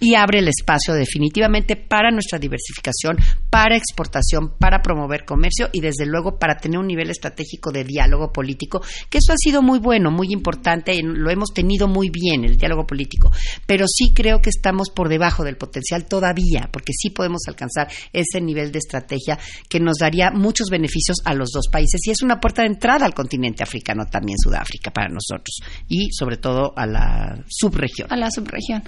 Y 0.00 0.14
abre 0.16 0.40
el 0.40 0.48
espacio 0.48 0.94
definitivamente 0.94 1.76
para 1.76 2.10
nuestra 2.10 2.38
diversificación, 2.38 3.16
para 3.50 3.76
exportación, 3.76 4.56
para 4.58 4.82
promover 4.82 5.24
comercio 5.24 5.68
y 5.72 5.80
desde 5.80 6.06
luego 6.06 6.38
para 6.38 6.56
tener 6.56 6.71
un 6.78 6.86
nivel 6.86 7.10
estratégico 7.10 7.70
de 7.70 7.84
diálogo 7.84 8.32
político, 8.32 8.82
que 9.10 9.18
eso 9.18 9.32
ha 9.32 9.36
sido 9.36 9.62
muy 9.62 9.78
bueno, 9.78 10.10
muy 10.10 10.32
importante, 10.32 10.98
lo 11.02 11.30
hemos 11.30 11.52
tenido 11.52 11.88
muy 11.88 12.10
bien, 12.10 12.44
el 12.44 12.56
diálogo 12.56 12.86
político, 12.86 13.30
pero 13.66 13.86
sí 13.88 14.12
creo 14.14 14.40
que 14.40 14.50
estamos 14.50 14.90
por 14.90 15.08
debajo 15.08 15.44
del 15.44 15.56
potencial 15.56 16.06
todavía, 16.06 16.68
porque 16.72 16.92
sí 16.92 17.10
podemos 17.10 17.42
alcanzar 17.48 17.88
ese 18.12 18.40
nivel 18.40 18.72
de 18.72 18.78
estrategia 18.78 19.38
que 19.68 19.80
nos 19.80 19.98
daría 19.98 20.30
muchos 20.30 20.68
beneficios 20.70 21.18
a 21.24 21.34
los 21.34 21.50
dos 21.50 21.68
países 21.70 22.00
y 22.06 22.10
es 22.10 22.22
una 22.22 22.40
puerta 22.40 22.62
de 22.62 22.68
entrada 22.68 23.06
al 23.06 23.14
continente 23.14 23.62
africano 23.62 24.04
también, 24.10 24.38
Sudáfrica, 24.38 24.90
para 24.90 25.08
nosotros 25.08 25.58
y 25.88 26.10
sobre 26.12 26.36
todo 26.36 26.72
a 26.76 26.86
la 26.86 27.44
subregión. 27.48 28.08
A 28.10 28.16
la 28.16 28.30
subregión. 28.30 28.82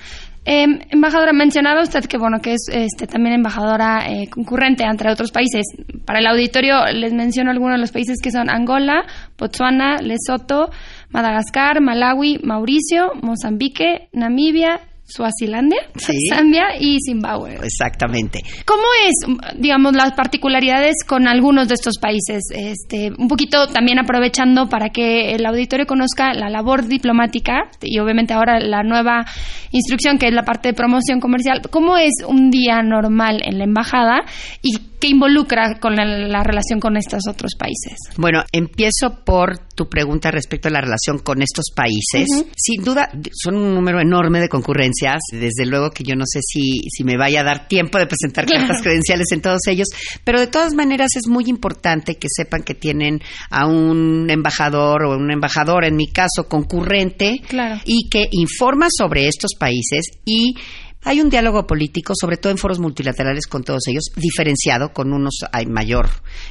Eh, 0.46 0.66
embajadora, 0.90 1.32
mencionaba 1.32 1.82
usted 1.82 2.04
que 2.04 2.18
bueno 2.18 2.40
que 2.42 2.52
es 2.52 2.66
este, 2.70 3.06
también 3.06 3.36
embajadora 3.36 4.10
eh, 4.10 4.28
concurrente 4.28 4.84
entre 4.84 5.10
otros 5.10 5.32
países. 5.32 5.62
Para 6.04 6.18
el 6.18 6.26
auditorio 6.26 6.84
les 6.92 7.14
menciono 7.14 7.50
algunos 7.50 7.73
de 7.74 7.80
los 7.80 7.92
países 7.92 8.18
que 8.22 8.30
son 8.30 8.50
Angola, 8.50 9.04
Botswana, 9.38 9.98
Lesoto, 9.98 10.70
Madagascar, 11.10 11.80
Malawi, 11.80 12.40
Mauricio, 12.42 13.12
Mozambique, 13.22 14.08
Namibia, 14.12 14.80
Suazilandia, 15.06 15.80
Zambia 16.30 16.76
y 16.80 16.98
Zimbabue. 17.00 17.58
Exactamente. 17.62 18.40
¿Cómo 18.64 18.82
es, 19.06 19.58
digamos, 19.58 19.94
las 19.94 20.12
particularidades 20.12 20.96
con 21.06 21.28
algunos 21.28 21.68
de 21.68 21.74
estos 21.74 21.98
países? 22.00 22.42
Este, 22.50 23.12
un 23.16 23.28
poquito 23.28 23.66
también 23.68 23.98
aprovechando 23.98 24.68
para 24.68 24.88
que 24.88 25.34
el 25.34 25.44
auditorio 25.44 25.86
conozca 25.86 26.32
la 26.32 26.48
labor 26.48 26.86
diplomática 26.86 27.68
y 27.82 27.98
obviamente 27.98 28.32
ahora 28.32 28.58
la 28.60 28.82
nueva 28.82 29.26
instrucción 29.72 30.18
que 30.18 30.28
es 30.28 30.32
la 30.32 30.44
parte 30.44 30.68
de 30.68 30.74
promoción 30.74 31.20
comercial. 31.20 31.60
¿Cómo 31.70 31.98
es 31.98 32.12
un 32.26 32.50
día 32.50 32.82
normal 32.82 33.42
en 33.44 33.58
la 33.58 33.64
embajada 33.64 34.24
y 34.62 34.78
qué 35.04 35.10
involucra 35.10 35.78
con 35.80 35.96
la, 35.96 36.42
relación 36.42 36.80
con 36.80 36.96
estos 36.96 37.28
otros 37.28 37.52
países? 37.58 37.98
Bueno, 38.16 38.42
empiezo 38.52 39.22
por 39.22 39.58
tu 39.74 39.86
pregunta 39.86 40.30
respecto 40.30 40.68
a 40.68 40.70
la 40.70 40.80
relación 40.80 41.18
con 41.18 41.42
estos 41.42 41.66
países. 41.76 42.26
Sin 42.56 42.82
duda, 42.82 43.10
son 43.32 43.56
un 43.56 43.74
número 43.74 44.00
enorme 44.00 44.40
de 44.40 44.48
concurrencias. 44.48 45.20
Desde 45.30 45.66
luego 45.66 45.90
que 45.90 46.04
yo 46.04 46.14
no 46.16 46.24
sé 46.26 46.40
si, 46.42 46.80
si 46.88 47.04
me 47.04 47.18
vaya 47.18 47.42
a 47.42 47.44
dar 47.44 47.68
tiempo 47.68 47.98
de 47.98 48.06
presentar 48.06 48.46
cartas 48.46 48.80
credenciales 48.80 49.30
en 49.32 49.42
todos 49.42 49.60
ellos, 49.66 49.88
pero 50.24 50.40
de 50.40 50.46
todas 50.46 50.72
maneras 50.72 51.16
es 51.16 51.28
muy 51.28 51.44
importante 51.48 52.14
que 52.14 52.28
sepan 52.30 52.62
que 52.62 52.74
tienen 52.74 53.20
a 53.50 53.66
un 53.66 54.30
embajador 54.30 55.04
o 55.04 55.18
un 55.18 55.30
embajador, 55.30 55.84
en 55.84 55.96
mi 55.96 56.06
caso, 56.06 56.48
concurrente, 56.48 57.42
y 57.84 58.08
que 58.08 58.26
informa 58.30 58.86
sobre 58.90 59.28
estos 59.28 59.50
países 59.58 60.06
y 60.24 60.54
hay 61.04 61.20
un 61.20 61.30
diálogo 61.30 61.66
político, 61.66 62.14
sobre 62.18 62.36
todo 62.36 62.50
en 62.50 62.58
foros 62.58 62.78
multilaterales 62.78 63.46
con 63.46 63.62
todos 63.62 63.86
ellos, 63.88 64.04
diferenciado, 64.16 64.92
con 64.92 65.12
unos 65.12 65.40
hay 65.52 65.66
mayor 65.66 66.08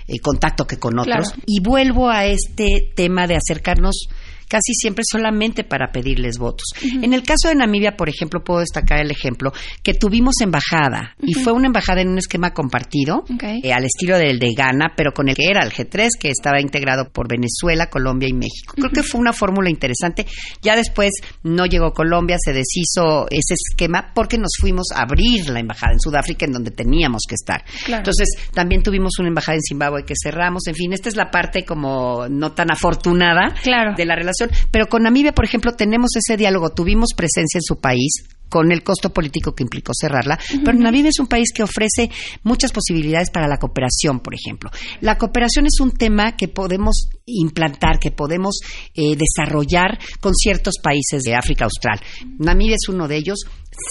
eh, 0.08 0.20
contacto 0.20 0.66
que 0.66 0.78
con 0.78 1.00
otros. 1.00 1.34
Y 1.46 1.62
vuelvo 1.62 2.10
a 2.10 2.26
este 2.26 2.92
tema 2.96 3.28
de 3.28 3.36
acercarnos 3.36 4.08
casi 4.54 4.76
siempre 4.76 5.04
solamente 5.10 5.64
para 5.64 5.92
pedirles 5.92 6.38
votos. 6.38 6.68
En 7.02 7.12
el 7.12 7.24
caso 7.24 7.48
de 7.50 7.56
Namibia, 7.56 7.98
por 7.98 8.08
ejemplo, 8.08 8.44
puedo 8.44 8.60
destacar 8.60 9.00
el 9.00 9.10
ejemplo 9.10 9.52
que 9.82 9.96
tuvimos 9.96 10.36
embajada 10.42 11.16
y 11.20 11.34
fue 11.34 11.54
una 11.54 11.66
embajada 11.66 12.02
en 12.02 12.10
un 12.10 12.20
esquema 12.20 12.54
compartido 12.54 13.24
eh, 13.42 13.74
al 13.74 13.84
estilo 13.84 14.16
del 14.20 14.38
de 14.38 14.54
Ghana, 14.56 14.94
pero 14.96 15.12
con 15.12 15.28
el 15.28 15.36
que 15.36 15.48
era 15.50 15.66
el 15.66 15.72
G3 15.72 16.10
que 16.20 16.30
estaba 16.30 16.62
integrado 16.62 17.10
por 17.10 17.28
Venezuela, 17.28 17.88
Colombia 17.90 18.30
y 18.30 18.34
México. 18.34 18.76
Creo 18.76 18.92
que 18.92 19.02
fue 19.02 19.20
una 19.20 19.34
fórmula 19.34 19.72
interesante. 19.72 20.28
Ya 20.62 20.76
después 20.76 21.10
no 21.42 21.66
llegó 21.66 21.92
Colombia, 21.92 22.38
se 22.40 22.54
deshizo 22.54 23.26
ese 23.32 23.56
esquema 23.56 24.12
porque 24.14 24.38
nos 24.38 24.52
fuimos 24.62 24.92
a 24.94 25.02
abrir 25.02 25.50
la 25.50 25.62
embajada 25.62 25.94
en 25.94 26.00
Sudáfrica 26.00 26.46
en 26.46 26.52
donde 26.52 26.70
teníamos 26.70 27.24
que 27.28 27.34
estar. 27.34 27.64
Entonces, 27.88 28.30
también 28.54 28.84
tuvimos 28.84 29.14
una 29.18 29.30
embajada 29.30 29.56
en 29.56 29.64
Zimbabue 29.64 30.06
que 30.06 30.14
cerramos. 30.22 30.68
En 30.68 30.76
fin, 30.76 30.94
esta 30.94 31.10
es 31.10 31.16
la 31.16 31.32
parte 31.32 31.66
como 31.66 32.28
no 32.30 32.52
tan 32.52 32.70
afortunada 32.72 33.56
de 33.98 34.06
la 34.06 34.16
relación 34.16 34.43
pero 34.72 34.88
con 34.88 35.04
Namibia, 35.04 35.34
por 35.34 35.46
ejemplo, 35.46 35.74
tenemos 35.74 36.12
ese 36.16 36.38
diálogo, 36.38 36.72
tuvimos 36.72 37.10
presencia 37.16 37.58
en 37.58 37.64
su 37.64 37.80
país, 37.80 38.12
con 38.54 38.72
el 38.72 38.84
costo 38.84 39.12
político 39.12 39.56
que 39.56 39.64
implicó 39.64 39.94
cerrarla. 40.00 40.38
Pero 40.64 40.78
Namibia 40.78 41.10
es 41.10 41.18
un 41.18 41.26
país 41.26 41.52
que 41.52 41.64
ofrece 41.64 42.12
muchas 42.44 42.72
posibilidades 42.72 43.32
para 43.32 43.48
la 43.48 43.58
cooperación, 43.58 44.20
por 44.20 44.36
ejemplo. 44.36 44.70
La 45.02 45.18
cooperación 45.18 45.66
es 45.66 45.80
un 45.80 45.90
tema 45.90 46.36
que 46.38 46.50
podemos 46.50 47.10
implantar, 47.26 47.98
que 48.00 48.12
podemos 48.12 48.60
eh, 48.94 49.16
desarrollar 49.16 49.98
con 50.20 50.36
ciertos 50.36 50.76
países 50.84 51.24
de 51.24 51.34
África 51.34 51.66
Austral. 51.66 52.00
Namibia 52.38 52.76
es 52.76 52.88
uno 52.90 53.08
de 53.08 53.16
ellos. 53.16 53.40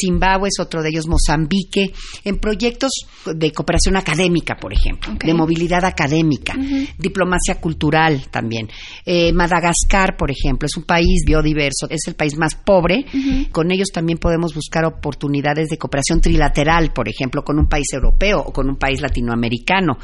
Zimbabue 0.00 0.48
es 0.48 0.60
otro 0.60 0.80
de 0.80 0.90
ellos, 0.90 1.08
Mozambique, 1.08 1.92
en 2.24 2.38
proyectos 2.38 2.92
de 3.26 3.50
cooperación 3.50 3.96
académica, 3.96 4.54
por 4.54 4.72
ejemplo, 4.72 5.12
de 5.14 5.34
movilidad 5.34 5.84
académica, 5.84 6.54
diplomacia 6.96 7.56
cultural 7.60 8.28
también. 8.30 8.68
Eh, 9.04 9.32
Madagascar, 9.32 10.16
por 10.16 10.30
ejemplo, 10.30 10.66
es 10.66 10.76
un 10.76 10.84
país 10.84 11.24
biodiverso, 11.26 11.88
es 11.90 12.02
el 12.06 12.14
país 12.14 12.36
más 12.36 12.54
pobre. 12.54 13.04
Con 13.50 13.72
ellos 13.72 13.88
también 13.92 14.18
podemos 14.18 14.51
buscar 14.54 14.84
oportunidades 14.84 15.68
de 15.68 15.78
cooperación 15.78 16.20
trilateral, 16.20 16.92
por 16.92 17.08
ejemplo, 17.08 17.42
con 17.42 17.58
un 17.58 17.66
país 17.66 17.92
europeo 17.92 18.40
o 18.40 18.52
con 18.52 18.68
un 18.68 18.76
país 18.76 19.00
latinoamericano. 19.00 19.98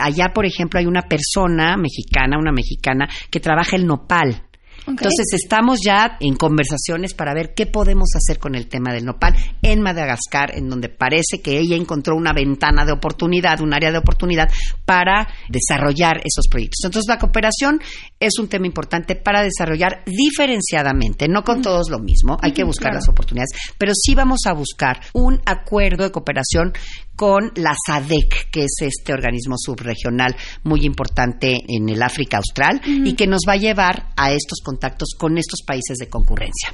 Allá, 0.00 0.32
por 0.32 0.46
ejemplo, 0.46 0.78
hay 0.78 0.86
una 0.86 1.02
persona 1.02 1.76
mexicana, 1.76 2.38
una 2.38 2.52
mexicana, 2.52 3.08
que 3.30 3.40
trabaja 3.40 3.76
el 3.76 3.86
nopal 3.86 4.42
entonces 4.86 5.26
estamos 5.32 5.78
ya 5.84 6.16
en 6.20 6.34
conversaciones 6.36 7.14
para 7.14 7.34
ver 7.34 7.54
qué 7.54 7.66
podemos 7.66 8.10
hacer 8.16 8.38
con 8.38 8.54
el 8.54 8.68
tema 8.68 8.92
del 8.92 9.04
nopal 9.04 9.34
en 9.62 9.80
Madagascar, 9.80 10.56
en 10.56 10.68
donde 10.68 10.88
parece 10.88 11.40
que 11.42 11.58
ella 11.58 11.76
encontró 11.76 12.16
una 12.16 12.32
ventana 12.32 12.84
de 12.84 12.92
oportunidad, 12.92 13.60
un 13.60 13.74
área 13.74 13.92
de 13.92 13.98
oportunidad 13.98 14.50
para 14.84 15.28
desarrollar 15.48 16.18
esos 16.18 16.48
proyectos. 16.50 16.84
Entonces 16.84 17.08
la 17.08 17.18
cooperación 17.18 17.80
es 18.18 18.32
un 18.38 18.48
tema 18.48 18.66
importante 18.66 19.14
para 19.14 19.42
desarrollar 19.42 20.02
diferenciadamente, 20.06 21.28
no 21.28 21.44
con 21.44 21.62
todos 21.62 21.88
lo 21.90 21.98
mismo, 21.98 22.36
hay 22.42 22.52
que 22.52 22.64
buscar 22.64 22.92
las 22.92 23.08
oportunidades, 23.08 23.50
pero 23.78 23.92
sí 23.94 24.14
vamos 24.14 24.40
a 24.46 24.52
buscar 24.52 25.00
un 25.12 25.40
acuerdo 25.46 26.04
de 26.04 26.10
cooperación 26.10 26.72
con 27.16 27.52
la 27.56 27.74
SADEC, 27.86 28.50
que 28.50 28.64
es 28.64 28.76
este 28.80 29.12
organismo 29.12 29.56
subregional 29.58 30.34
muy 30.64 30.84
importante 30.84 31.58
en 31.68 31.88
el 31.88 32.02
África 32.02 32.38
Austral 32.38 32.80
y 32.84 33.14
que 33.14 33.26
nos 33.26 33.40
va 33.48 33.52
a 33.54 33.56
llevar 33.56 34.08
a 34.16 34.32
estos 34.32 34.60
contactos 34.64 35.10
con 35.18 35.38
estos 35.38 35.60
países 35.66 35.98
de 35.98 36.08
concurrencia. 36.08 36.72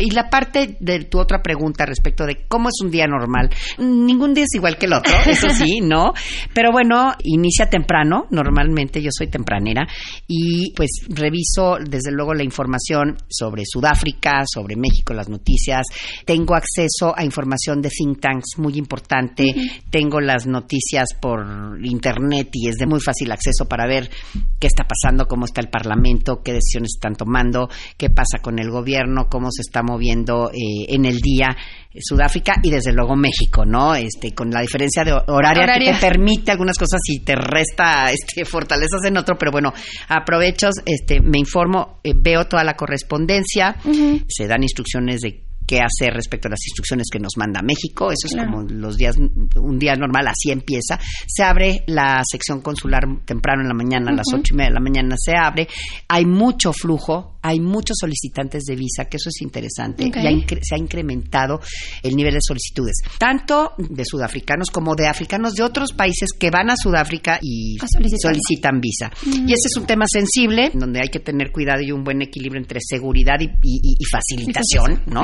Y 0.00 0.10
la 0.10 0.28
parte 0.28 0.76
de 0.80 1.04
tu 1.04 1.18
otra 1.18 1.42
pregunta 1.42 1.86
respecto 1.86 2.24
de 2.26 2.44
cómo 2.48 2.68
es 2.68 2.84
un 2.84 2.90
día 2.90 3.06
normal, 3.06 3.50
ningún 3.78 4.34
día 4.34 4.44
es 4.44 4.54
igual 4.54 4.76
que 4.76 4.86
el 4.86 4.94
otro, 4.94 5.12
eso 5.26 5.48
sí, 5.50 5.80
¿no? 5.80 6.12
Pero 6.54 6.70
bueno, 6.72 7.12
inicia 7.24 7.68
temprano, 7.68 8.26
normalmente 8.30 9.02
yo 9.02 9.10
soy 9.16 9.28
tempranera, 9.28 9.86
y 10.26 10.72
pues 10.74 10.90
reviso 11.08 11.78
desde 11.78 12.12
luego 12.12 12.34
la 12.34 12.44
información 12.44 13.16
sobre 13.28 13.64
Sudáfrica, 13.64 14.42
sobre 14.46 14.76
México, 14.76 15.14
las 15.14 15.28
noticias, 15.28 15.86
tengo 16.24 16.54
acceso 16.54 17.14
a 17.16 17.24
información 17.24 17.80
de 17.82 17.90
think 17.90 18.20
tanks 18.20 18.58
muy 18.58 18.74
importante, 18.76 19.54
tengo 19.90 20.20
las 20.20 20.46
noticias 20.46 21.08
por 21.20 21.44
internet 21.82 22.48
y 22.52 22.68
es 22.68 22.76
de 22.76 22.86
muy 22.86 23.00
fácil 23.00 23.30
acceso 23.32 23.66
para 23.68 23.86
ver 23.86 24.10
qué 24.58 24.66
está 24.66 24.84
pasando, 24.84 25.26
cómo 25.26 25.44
está 25.44 25.60
el 25.60 25.68
Parlamento, 25.68 26.42
qué 26.42 26.52
decisiones 26.52 26.92
están 26.94 27.14
tomando, 27.14 27.68
qué 27.96 28.10
pasa 28.10 28.38
con 28.40 28.58
el 28.58 28.70
gobierno, 28.70 29.26
cómo 29.32 29.48
se 29.50 29.62
está 29.62 29.82
moviendo 29.82 30.50
eh, 30.50 30.84
en 30.88 31.06
el 31.06 31.16
día 31.16 31.56
Sudáfrica 31.98 32.56
y 32.62 32.70
desde 32.70 32.92
luego 32.92 33.16
México, 33.16 33.64
¿no? 33.64 33.94
Este, 33.94 34.34
con 34.34 34.50
la 34.50 34.60
diferencia 34.60 35.04
de 35.04 35.12
horaria, 35.26 35.66
que 35.78 35.92
te 35.92 35.98
permite 35.98 36.50
algunas 36.50 36.76
cosas 36.76 37.00
y 37.06 37.20
te 37.20 37.34
resta 37.34 38.10
este, 38.12 38.44
fortalezas 38.44 39.00
en 39.06 39.16
otro, 39.16 39.36
pero 39.38 39.50
bueno, 39.50 39.72
aprovecho, 40.08 40.68
este, 40.84 41.20
me 41.22 41.38
informo, 41.38 42.00
eh, 42.04 42.12
veo 42.14 42.44
toda 42.44 42.62
la 42.62 42.74
correspondencia, 42.74 43.74
se 44.28 44.46
dan 44.46 44.62
instrucciones 44.62 45.22
de 45.22 45.44
qué 45.66 45.78
hacer 45.78 46.12
respecto 46.12 46.48
a 46.48 46.50
las 46.50 46.66
instrucciones 46.66 47.06
que 47.10 47.18
nos 47.18 47.38
manda 47.38 47.62
México. 47.62 48.10
Eso 48.12 48.26
es 48.26 48.36
como 48.36 48.62
los 48.62 48.96
días, 48.96 49.16
un 49.16 49.78
día 49.78 49.94
normal, 49.94 50.28
así 50.28 50.50
empieza. 50.50 50.98
Se 51.26 51.42
abre 51.42 51.84
la 51.86 52.20
sección 52.30 52.60
consular 52.60 53.04
temprano 53.24 53.62
en 53.62 53.68
la 53.68 53.74
mañana, 53.74 54.10
a 54.10 54.14
las 54.14 54.26
ocho 54.34 54.52
y 54.52 54.56
media 54.56 54.70
de 54.70 54.74
la 54.74 54.80
mañana 54.80 55.14
se 55.16 55.32
abre. 55.34 55.68
Hay 56.08 56.26
mucho 56.26 56.72
flujo, 56.74 57.31
hay 57.42 57.60
muchos 57.60 57.96
solicitantes 58.00 58.64
de 58.64 58.76
visa, 58.76 59.04
que 59.06 59.16
eso 59.16 59.28
es 59.28 59.42
interesante. 59.42 60.04
Y 60.04 60.12
se 60.62 60.74
ha 60.74 60.78
incrementado 60.78 61.60
el 62.02 62.14
nivel 62.14 62.34
de 62.34 62.40
solicitudes, 62.40 62.96
tanto 63.18 63.72
de 63.76 64.04
sudafricanos 64.04 64.70
como 64.70 64.94
de 64.94 65.08
africanos 65.08 65.54
de 65.54 65.62
otros 65.62 65.92
países 65.92 66.30
que 66.38 66.50
van 66.50 66.70
a 66.70 66.76
Sudáfrica 66.76 67.38
y 67.42 67.76
solicitan 68.20 68.80
visa. 68.80 69.10
Y 69.26 69.52
ese 69.52 69.68
es 69.68 69.76
un 69.76 69.86
tema 69.86 70.04
sensible, 70.10 70.70
donde 70.74 71.00
hay 71.00 71.08
que 71.08 71.20
tener 71.20 71.50
cuidado 71.50 71.82
y 71.82 71.92
un 71.92 72.04
buen 72.04 72.22
equilibrio 72.22 72.60
entre 72.60 72.80
seguridad 72.80 73.38
y, 73.40 73.48
facilitación, 74.10 75.02
¿no? 75.06 75.22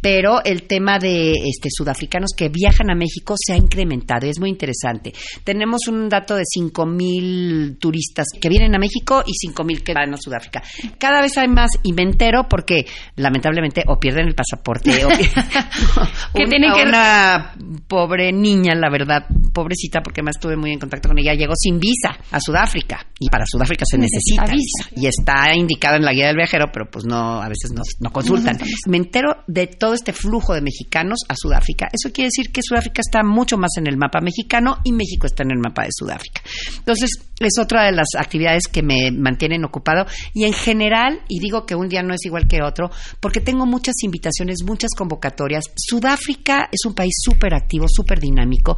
Pero 0.00 0.42
el 0.44 0.64
tema 0.64 0.98
de 0.98 1.32
este, 1.32 1.68
sudafricanos 1.70 2.30
que 2.36 2.48
viajan 2.48 2.90
a 2.90 2.94
México 2.94 3.34
se 3.38 3.52
ha 3.52 3.56
incrementado 3.56 4.26
y 4.26 4.30
es 4.30 4.40
muy 4.40 4.50
interesante. 4.50 5.12
Tenemos 5.44 5.86
un 5.88 6.08
dato 6.08 6.34
de 6.34 6.42
5.000 6.42 7.78
turistas 7.78 8.26
que 8.40 8.48
vienen 8.48 8.74
a 8.74 8.78
México 8.78 9.22
y 9.26 9.32
5.000 9.48 9.82
que 9.82 9.94
van 9.94 10.14
a 10.14 10.16
Sudáfrica. 10.16 10.62
Cada 10.98 11.20
vez 11.20 11.36
hay 11.36 11.48
más 11.52 11.70
y 11.82 11.92
me 11.92 12.02
entero 12.02 12.46
porque 12.48 12.86
lamentablemente 13.16 13.84
o 13.86 13.98
pierden 13.98 14.26
el 14.28 14.34
pasaporte 14.34 15.04
o 15.04 15.08
que 16.34 16.46
tiene 16.46 16.72
que 16.74 16.82
una 16.82 17.52
pobre 17.88 18.32
niña, 18.32 18.74
la 18.74 18.90
verdad, 18.90 19.26
pobrecita 19.52 20.02
porque 20.02 20.22
más 20.22 20.36
estuve 20.36 20.56
muy 20.56 20.72
en 20.72 20.78
contacto 20.78 21.08
con 21.08 21.18
ella, 21.18 21.34
llegó 21.34 21.54
sin 21.56 21.78
visa 21.78 22.16
a 22.30 22.40
Sudáfrica 22.40 23.06
y 23.18 23.28
para 23.28 23.44
Sudáfrica 23.46 23.84
se 23.88 23.98
necesita, 23.98 24.44
visa. 24.44 24.88
y 24.96 25.06
está 25.06 25.54
indicado 25.54 25.96
en 25.96 26.04
la 26.04 26.12
guía 26.12 26.26
del 26.26 26.36
viajero, 26.36 26.66
pero 26.72 26.90
pues 26.90 27.04
no 27.04 27.40
a 27.40 27.48
veces 27.48 27.72
no, 27.72 27.82
no 28.00 28.10
consultan. 28.10 28.58
me 28.88 28.96
entero 28.96 29.36
de 29.46 29.66
todo 29.66 29.94
este 29.94 30.12
flujo 30.12 30.54
de 30.54 30.62
mexicanos 30.62 31.20
a 31.28 31.34
Sudáfrica. 31.36 31.88
Eso 31.92 32.12
quiere 32.12 32.28
decir 32.34 32.52
que 32.52 32.60
Sudáfrica 32.62 33.00
está 33.00 33.22
mucho 33.22 33.56
más 33.56 33.70
en 33.76 33.86
el 33.86 33.96
mapa 33.96 34.20
mexicano 34.20 34.78
y 34.84 34.92
México 34.92 35.26
está 35.26 35.42
en 35.42 35.52
el 35.52 35.58
mapa 35.58 35.82
de 35.82 35.90
Sudáfrica. 35.92 36.42
Entonces, 36.78 37.10
es 37.46 37.58
otra 37.58 37.84
de 37.84 37.92
las 37.92 38.08
actividades 38.16 38.64
que 38.68 38.82
me 38.82 39.10
mantienen 39.10 39.64
ocupado 39.64 40.06
y 40.32 40.44
en 40.44 40.52
general, 40.52 41.20
y 41.28 41.40
digo 41.40 41.66
que 41.66 41.74
un 41.74 41.88
día 41.88 42.02
no 42.02 42.14
es 42.14 42.24
igual 42.24 42.46
que 42.46 42.62
otro, 42.62 42.90
porque 43.20 43.40
tengo 43.40 43.66
muchas 43.66 43.94
invitaciones, 44.02 44.58
muchas 44.64 44.90
convocatorias. 44.96 45.64
Sudáfrica 45.76 46.68
es 46.70 46.84
un 46.86 46.94
país 46.94 47.14
súper 47.22 47.54
activo, 47.54 47.86
súper 47.88 48.20
dinámico, 48.20 48.76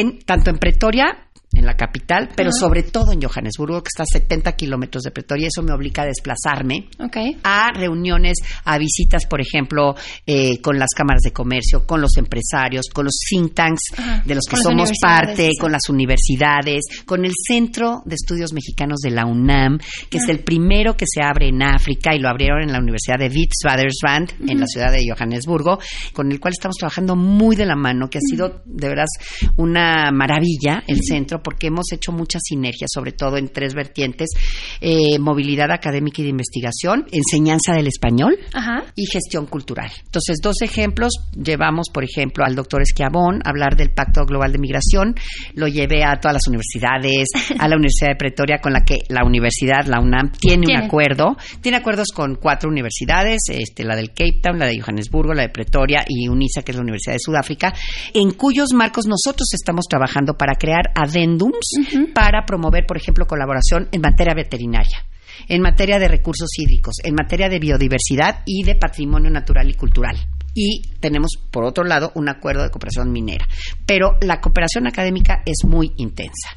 en, 0.00 0.18
tanto 0.20 0.50
en 0.50 0.58
Pretoria 0.58 1.27
en 1.58 1.66
la 1.66 1.74
capital, 1.74 2.30
pero 2.34 2.50
sobre 2.52 2.84
todo 2.84 3.12
en 3.12 3.20
Johannesburgo, 3.20 3.82
que 3.82 3.88
está 3.88 4.04
a 4.04 4.06
70 4.06 4.52
kilómetros 4.52 5.02
de 5.02 5.10
Pretoria. 5.10 5.48
Eso 5.48 5.62
me 5.62 5.72
obliga 5.72 6.04
a 6.04 6.06
desplazarme 6.06 6.88
a 7.42 7.72
reuniones, 7.74 8.38
a 8.64 8.78
visitas, 8.78 9.26
por 9.26 9.40
ejemplo, 9.40 9.94
eh, 10.26 10.60
con 10.60 10.78
las 10.78 10.90
cámaras 10.96 11.22
de 11.22 11.32
comercio, 11.32 11.86
con 11.86 12.00
los 12.00 12.16
empresarios, 12.16 12.86
con 12.92 13.04
los 13.04 13.18
think 13.28 13.54
tanks 13.54 13.82
de 14.24 14.34
los 14.34 14.44
que 14.44 14.56
somos 14.56 14.90
parte, 15.00 15.50
con 15.60 15.72
las 15.72 15.88
universidades, 15.88 16.84
con 17.04 17.24
el 17.24 17.32
Centro 17.34 18.02
de 18.04 18.14
Estudios 18.14 18.52
Mexicanos 18.52 19.00
de 19.00 19.10
la 19.10 19.26
UNAM, 19.26 19.78
que 20.08 20.18
es 20.18 20.28
el 20.28 20.40
primero 20.40 20.96
que 20.96 21.06
se 21.06 21.22
abre 21.22 21.48
en 21.48 21.62
África 21.62 22.14
y 22.14 22.20
lo 22.20 22.28
abrieron 22.28 22.62
en 22.62 22.72
la 22.72 22.78
Universidad 22.78 23.18
de 23.18 23.28
Witwatersrand, 23.28 24.50
en 24.50 24.60
la 24.60 24.66
ciudad 24.66 24.92
de 24.92 25.04
Johannesburgo, 25.08 25.78
con 26.12 26.30
el 26.30 26.40
cual 26.40 26.52
estamos 26.52 26.76
trabajando 26.76 27.16
muy 27.16 27.56
de 27.56 27.66
la 27.66 27.76
mano, 27.76 28.08
que 28.08 28.18
ha 28.18 28.20
sido 28.20 28.62
de 28.64 28.88
veras 28.88 29.10
una 29.56 30.10
maravilla 30.12 30.82
el 30.86 31.00
centro 31.02 31.42
porque 31.48 31.68
hemos 31.68 31.90
hecho 31.94 32.12
muchas 32.12 32.42
sinergias, 32.44 32.90
sobre 32.92 33.12
todo 33.12 33.38
en 33.38 33.48
tres 33.48 33.72
vertientes, 33.72 34.28
eh, 34.82 35.18
movilidad 35.18 35.70
académica 35.70 36.20
y 36.20 36.24
de 36.24 36.28
investigación, 36.28 37.06
enseñanza 37.10 37.72
del 37.72 37.86
español 37.86 38.38
y 38.94 39.06
gestión 39.06 39.46
cultural. 39.46 39.90
Entonces, 40.04 40.40
dos 40.42 40.60
ejemplos, 40.60 41.10
llevamos, 41.32 41.86
por 41.90 42.04
ejemplo, 42.04 42.44
al 42.44 42.54
doctor 42.54 42.82
Esquiabón 42.82 43.40
a 43.46 43.48
hablar 43.48 43.76
del 43.76 43.92
Pacto 43.92 44.26
Global 44.26 44.52
de 44.52 44.58
Migración, 44.58 45.14
lo 45.54 45.68
llevé 45.68 46.04
a 46.04 46.20
todas 46.20 46.34
las 46.34 46.48
universidades, 46.48 47.28
a 47.58 47.66
la 47.66 47.76
Universidad 47.76 48.10
de 48.10 48.16
Pretoria, 48.16 48.58
con 48.58 48.74
la 48.74 48.84
que 48.84 48.98
la 49.08 49.24
universidad, 49.24 49.86
la 49.86 50.00
UNAM, 50.02 50.32
tiene, 50.32 50.66
un 50.68 50.84
acuerdo, 50.84 51.38
tiene 51.62 51.78
acuerdos 51.78 52.08
con 52.14 52.34
cuatro 52.34 52.68
universidades, 52.68 53.38
este, 53.48 53.84
la 53.84 53.96
del 53.96 54.08
Cape 54.10 54.40
Town, 54.42 54.58
la 54.58 54.66
de 54.66 54.78
Johannesburgo, 54.78 55.32
la 55.32 55.44
de 55.44 55.48
Pretoria 55.48 56.04
y 56.06 56.28
UNISA, 56.28 56.60
que 56.60 56.72
es 56.72 56.76
la 56.76 56.82
Universidad 56.82 57.14
de 57.14 57.20
Sudáfrica, 57.20 57.72
en 58.12 58.32
cuyos 58.32 58.74
marcos 58.74 59.06
nosotros 59.06 59.48
estamos 59.54 59.86
trabajando 59.88 60.34
para 60.34 60.52
crear 60.54 60.90
adentro 60.94 61.27
para 62.14 62.44
promover, 62.46 62.86
por 62.86 62.96
ejemplo, 62.96 63.26
colaboración 63.26 63.88
en 63.92 64.00
materia 64.00 64.34
veterinaria 64.34 65.04
en 65.46 65.62
materia 65.62 65.98
de 65.98 66.08
recursos 66.08 66.48
hídricos, 66.58 66.96
en 67.04 67.14
materia 67.14 67.48
de 67.48 67.58
biodiversidad 67.58 68.42
y 68.44 68.64
de 68.64 68.74
patrimonio 68.74 69.30
natural 69.30 69.68
y 69.70 69.74
cultural. 69.74 70.16
Y 70.54 70.82
tenemos, 70.98 71.32
por 71.50 71.64
otro 71.64 71.84
lado, 71.84 72.10
un 72.14 72.28
acuerdo 72.28 72.64
de 72.64 72.70
cooperación 72.70 73.12
minera. 73.12 73.46
Pero 73.86 74.16
la 74.22 74.40
cooperación 74.40 74.88
académica 74.88 75.42
es 75.44 75.58
muy 75.64 75.92
intensa. 75.98 76.56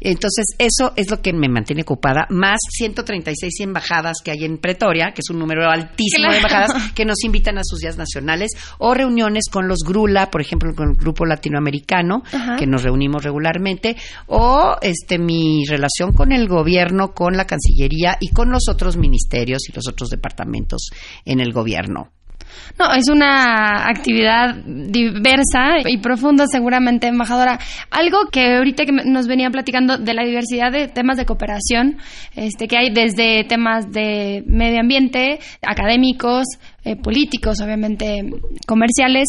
Entonces, 0.00 0.46
eso 0.58 0.92
es 0.96 1.10
lo 1.10 1.20
que 1.20 1.32
me 1.32 1.48
mantiene 1.48 1.82
ocupada, 1.82 2.26
más 2.30 2.58
136 2.70 3.60
embajadas 3.60 4.18
que 4.24 4.30
hay 4.30 4.44
en 4.44 4.58
Pretoria, 4.58 5.12
que 5.14 5.20
es 5.20 5.30
un 5.30 5.38
número 5.38 5.68
altísimo 5.70 6.30
de 6.30 6.38
embajadas, 6.38 6.92
que 6.94 7.04
nos 7.04 7.22
invitan 7.24 7.58
a 7.58 7.62
sus 7.64 7.80
días 7.80 7.96
nacionales, 7.96 8.50
o 8.78 8.94
reuniones 8.94 9.44
con 9.50 9.68
los 9.68 9.80
GRULA, 9.86 10.30
por 10.30 10.40
ejemplo, 10.40 10.74
con 10.74 10.90
el 10.90 10.96
Grupo 10.96 11.26
Latinoamericano, 11.26 12.22
que 12.58 12.66
nos 12.66 12.82
reunimos 12.82 13.22
regularmente, 13.22 13.96
o 14.26 14.76
este 14.80 15.18
mi 15.18 15.64
relación 15.66 16.12
con 16.12 16.32
el 16.32 16.48
gobierno, 16.48 17.12
con 17.12 17.36
la 17.36 17.46
Cancillería 17.46 18.16
y 18.20 18.28
con 18.28 18.50
los 18.50 18.68
otros 18.68 18.96
ministerios 18.96 19.68
y 19.68 19.72
los 19.72 19.86
otros 19.88 20.08
departamentos 20.08 20.90
en 21.24 21.40
el 21.40 21.52
gobierno. 21.52 22.12
No, 22.78 22.92
es 22.94 23.08
una 23.10 23.88
actividad 23.88 24.54
diversa 24.64 25.80
y 25.86 25.98
profunda 25.98 26.46
seguramente, 26.50 27.08
embajadora. 27.08 27.58
Algo 27.90 28.30
que 28.32 28.56
ahorita 28.56 28.84
que 28.86 28.92
nos 28.92 29.26
venía 29.26 29.50
platicando 29.50 29.98
de 29.98 30.14
la 30.14 30.24
diversidad 30.24 30.72
de 30.72 30.88
temas 30.88 31.18
de 31.18 31.26
cooperación, 31.26 31.98
este 32.36 32.68
que 32.68 32.78
hay 32.78 32.90
desde 32.90 33.44
temas 33.44 33.90
de 33.92 34.42
medio 34.46 34.80
ambiente, 34.80 35.40
académicos, 35.62 36.46
eh, 36.84 36.96
políticos, 36.96 37.60
obviamente 37.62 38.22
comerciales. 38.66 39.28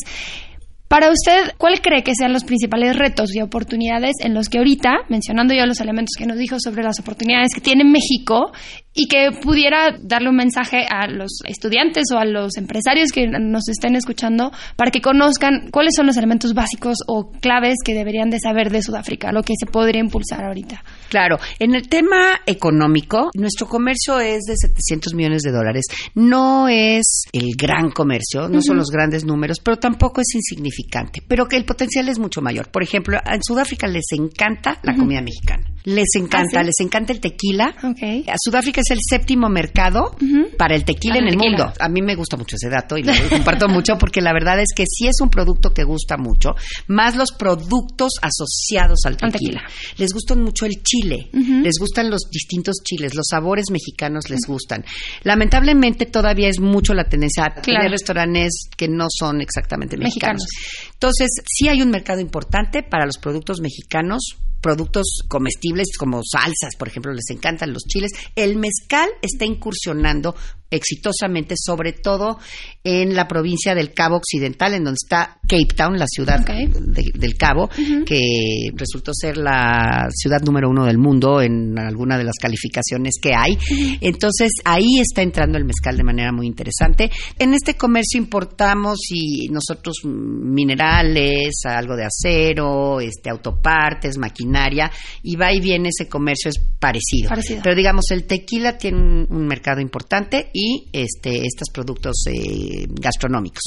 Para 0.92 1.10
usted, 1.10 1.54
¿cuál 1.58 1.80
cree 1.80 2.04
que 2.04 2.12
sean 2.14 2.34
los 2.34 2.44
principales 2.44 2.98
retos 2.98 3.34
y 3.34 3.42
oportunidades 3.42 4.12
en 4.20 4.34
los 4.34 4.50
que 4.50 4.58
ahorita, 4.58 4.92
mencionando 5.08 5.54
ya 5.54 5.66
los 5.66 5.80
elementos 5.80 6.16
que 6.18 6.26
nos 6.26 6.38
dijo 6.38 6.58
sobre 6.60 6.84
las 6.84 7.00
oportunidades 7.00 7.54
que 7.56 7.62
tiene 7.62 7.86
México 7.86 8.52
y 8.94 9.08
que 9.08 9.32
pudiera 9.32 9.98
darle 10.02 10.30
un 10.30 10.36
mensaje 10.36 10.86
a 10.90 11.08
los 11.08 11.40
estudiantes 11.46 12.06
o 12.14 12.18
a 12.18 12.26
los 12.26 12.58
empresarios 12.58 13.12
que 13.12 13.28
nos 13.28 13.70
estén 13.70 13.96
escuchando 13.96 14.52
para 14.76 14.92
que 14.92 15.02
conozcan 15.02 15.70
cuáles 15.72 15.94
son 15.96 16.08
los 16.08 16.18
elementos 16.18 16.54
básicos 16.54 16.98
o 17.08 17.32
claves 17.32 17.76
que 17.86 17.94
deberían 17.94 18.30
de 18.30 18.40
saber 18.40 18.70
de 18.70 18.82
Sudáfrica, 18.82 19.32
lo 19.32 19.44
que 19.44 19.54
se 19.58 19.66
podría 19.66 20.02
impulsar 20.02 20.44
ahorita. 20.44 20.84
Claro, 21.10 21.38
en 21.60 21.76
el 21.76 21.88
tema 21.88 22.42
económico, 22.46 23.30
nuestro 23.36 23.68
comercio 23.68 24.20
es 24.20 24.42
de 24.44 24.56
700 24.56 25.14
millones 25.14 25.42
de 25.42 25.52
dólares. 25.52 25.86
No 26.16 26.68
es 26.68 27.24
el 27.32 27.52
gran 27.58 27.92
comercio, 27.92 28.50
no 28.50 28.62
son 28.62 28.78
los 28.78 28.90
grandes 28.90 29.24
números, 29.26 29.60
pero 29.64 29.78
tampoco 29.78 30.22
es 30.22 30.36
insignificante, 30.36 31.22
pero 31.28 31.48
que 31.48 31.56
el 31.56 31.66
potencial 31.66 32.10
es 32.10 32.20
mucho 32.20 32.42
mayor. 32.42 32.70
Por 32.70 32.84
ejemplo, 32.84 33.18
en 33.26 33.42
Sudáfrica 33.44 33.88
les 33.88 34.06
encanta 34.12 34.80
la 34.84 34.96
comida 34.96 35.22
mexicana. 35.22 35.66
Les 35.84 36.10
encanta, 36.16 36.60
¿Ah, 36.60 36.64
les 36.64 36.80
encanta 36.80 37.12
el 37.12 37.20
tequila. 37.20 37.74
A 37.82 38.36
Sudáfrica 38.38 38.81
es 38.82 38.92
el 38.92 39.00
séptimo 39.08 39.50
mercado 39.50 40.16
para 40.58 40.76
el 40.76 40.84
tequila 40.84 41.18
en 41.18 41.28
el 41.28 41.38
mundo. 41.38 41.72
A 41.80 41.90
mí 41.90 42.02
me 42.02 42.16
gusta 42.16 42.38
mucho 42.38 42.56
ese 42.56 42.70
dato 42.70 42.98
y 42.98 43.04
lo 43.04 43.14
comparto 43.30 43.68
mucho 43.68 43.98
porque 43.98 44.22
la 44.22 44.34
verdad 44.34 44.60
es 44.60 44.70
que 44.76 44.86
sí 44.88 45.08
es 45.08 45.22
un 45.22 45.30
producto 45.30 45.72
que 45.74 45.84
gusta 45.84 46.18
mucho, 46.18 46.56
más 46.88 47.16
los 47.16 47.32
productos 47.32 48.14
asociados 48.22 49.00
al 49.06 49.18
tequila. 49.18 49.64
Les 49.98 50.12
gustan 50.14 50.42
mucho 50.42 50.66
el 50.66 50.84
chile, 50.84 51.30
les 51.34 51.78
gustan 51.80 52.10
los 52.10 52.30
distintos 52.30 52.78
chiles, 52.84 53.16
los 53.16 53.28
sabores 53.30 53.66
mexicanos 53.72 54.30
les 54.30 54.42
gustan. 54.48 54.84
Lamentablemente 55.24 56.06
todavía 56.06 56.50
es 56.50 56.60
mucho 56.60 56.94
la 56.94 57.06
tendencia 57.06 57.46
a 57.46 57.62
tener 57.62 57.90
restaurantes 57.90 58.70
que 58.76 58.88
no 58.88 59.08
son 59.10 59.42
exactamente 59.42 59.98
mexicanos. 59.98 60.46
Entonces, 60.94 61.30
sí 61.46 61.68
hay 61.68 61.82
un 61.82 61.90
mercado 61.90 62.20
importante 62.20 62.84
para 62.84 63.06
los 63.06 63.18
productos 63.18 63.60
mexicanos 63.62 64.38
productos 64.62 65.24
comestibles 65.28 65.98
como 65.98 66.22
salsas, 66.24 66.76
por 66.78 66.88
ejemplo, 66.88 67.14
les 67.14 67.30
encantan 67.30 67.74
los 67.74 67.84
chiles. 67.84 68.12
El 68.36 68.56
mezcal 68.56 69.10
está 69.22 69.46
incursionando 69.46 70.36
exitosamente, 70.72 71.56
sobre 71.58 71.92
todo 71.92 72.40
en 72.84 73.14
la 73.14 73.28
provincia 73.28 73.76
del 73.76 73.94
Cabo 73.94 74.16
Occidental, 74.16 74.74
en 74.74 74.86
donde 74.86 74.98
está 75.04 75.38
Cape 75.48 75.76
Town, 75.76 76.00
la 76.00 76.08
ciudad 76.08 76.40
del 76.40 77.36
Cabo, 77.36 77.70
que 78.06 78.70
resultó 78.74 79.12
ser 79.14 79.38
la 79.38 80.08
ciudad 80.12 80.42
número 80.42 80.70
uno 80.70 80.86
del 80.86 80.98
mundo 80.98 81.42
en 81.42 81.78
alguna 81.78 82.18
de 82.18 82.24
las 82.24 82.36
calificaciones 82.42 83.16
que 83.22 83.34
hay. 83.36 83.58
Entonces, 84.00 84.52
ahí 84.64 85.00
está 85.00 85.22
entrando 85.22 85.58
el 85.58 85.66
mezcal 85.66 85.98
de 85.98 86.04
manera 86.04 86.32
muy 86.32 86.48
interesante. 86.48 87.12
En 87.38 87.54
este 87.54 87.76
comercio 87.76 88.20
importamos 88.20 89.00
y 89.10 89.50
nosotros 89.50 89.98
minerales, 90.06 91.52
algo 91.66 91.96
de 91.96 92.06
acero, 92.06 93.02
este 93.02 93.30
autopartes, 93.30 94.18
maquinaria, 94.18 94.90
y 95.22 95.36
va 95.36 95.54
y 95.54 95.60
viene 95.60 95.90
ese 95.90 96.08
comercio 96.08 96.50
es 96.50 96.60
parecido. 96.80 97.30
Pero 97.62 97.76
digamos, 97.76 98.06
el 98.12 98.26
tequila 98.26 98.78
tiene 98.78 98.98
un, 98.98 99.28
un 99.30 99.46
mercado 99.46 99.82
importante 99.82 100.50
y 100.54 100.61
este, 100.92 101.46
estos 101.46 101.70
productos 101.74 102.24
eh, 102.28 102.86
gastronómicos. 102.90 103.64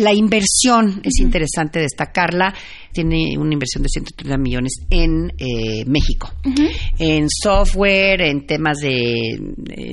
La 0.00 0.14
inversión, 0.14 1.00
es 1.04 1.20
interesante 1.20 1.78
destacarla, 1.78 2.54
tiene 2.92 3.36
una 3.38 3.52
inversión 3.52 3.82
de 3.82 3.88
130 3.88 4.38
millones 4.38 4.72
en 4.90 5.30
eh, 5.38 5.84
México, 5.86 6.32
en 6.98 7.28
software, 7.28 8.22
en 8.22 8.46
temas 8.46 8.78
de 8.78 9.38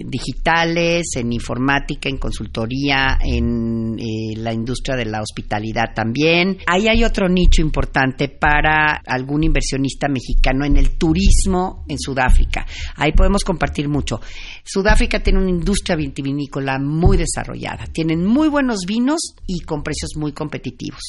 digitales, 0.06 1.06
en 1.16 1.34
informática, 1.34 2.10
en 2.10 2.18
consultoría, 2.18 3.20
en 3.22 4.00
eh, 4.00 4.38
la 4.38 4.54
industria 4.54 4.96
de 4.96 5.06
la 5.06 5.22
hospitalidad 5.22 5.94
también. 5.94 6.58
Ahí 6.66 6.88
hay 6.88 7.04
otro 7.04 7.28
nicho 7.28 7.62
importante 7.62 8.30
para 8.30 9.02
algún 9.06 9.44
inversionista 9.44 10.08
mexicano 10.08 10.66
en 10.66 10.78
el 10.78 10.98
turismo 10.98 11.84
en 11.88 12.00
Sudáfrica. 12.00 12.66
Ahí 12.96 13.12
podemos 13.12 13.44
compartir 13.44 13.90
mucho. 13.90 14.22
Sudáfrica 14.64 15.22
tiene 15.22 15.40
una 15.40 15.50
industria 15.50 15.96
vitivinícola 15.96 16.80
muy 16.80 17.18
desarrollada, 17.18 17.86
tienen 17.92 18.26
muy 18.26 18.48
buenos 18.48 18.80
vinos 18.88 19.36
y 19.46 19.60
con 19.62 19.84
precios 19.84 19.97
muy 20.16 20.34
competitivos. 20.34 21.02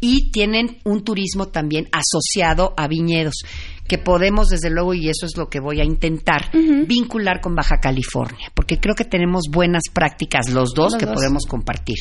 Y 0.00 0.30
tienen 0.30 0.78
un 0.84 1.04
turismo 1.04 1.48
también 1.48 1.88
asociado 1.92 2.74
a 2.76 2.88
viñedos 2.88 3.34
que 3.86 3.98
podemos, 3.98 4.48
desde 4.48 4.70
luego, 4.70 4.94
y 4.94 5.08
eso 5.08 5.26
es 5.26 5.36
lo 5.36 5.48
que 5.48 5.60
voy 5.60 5.80
a 5.80 5.84
intentar, 5.84 6.50
vincular 6.86 7.40
con 7.40 7.54
Baja 7.54 7.78
California, 7.80 8.50
porque 8.54 8.78
creo 8.78 8.94
que 8.94 9.04
tenemos 9.04 9.44
buenas 9.50 9.82
prácticas 9.92 10.50
los 10.50 10.72
dos 10.74 10.96
que 10.96 11.06
podemos 11.06 11.44
compartir. 11.46 11.96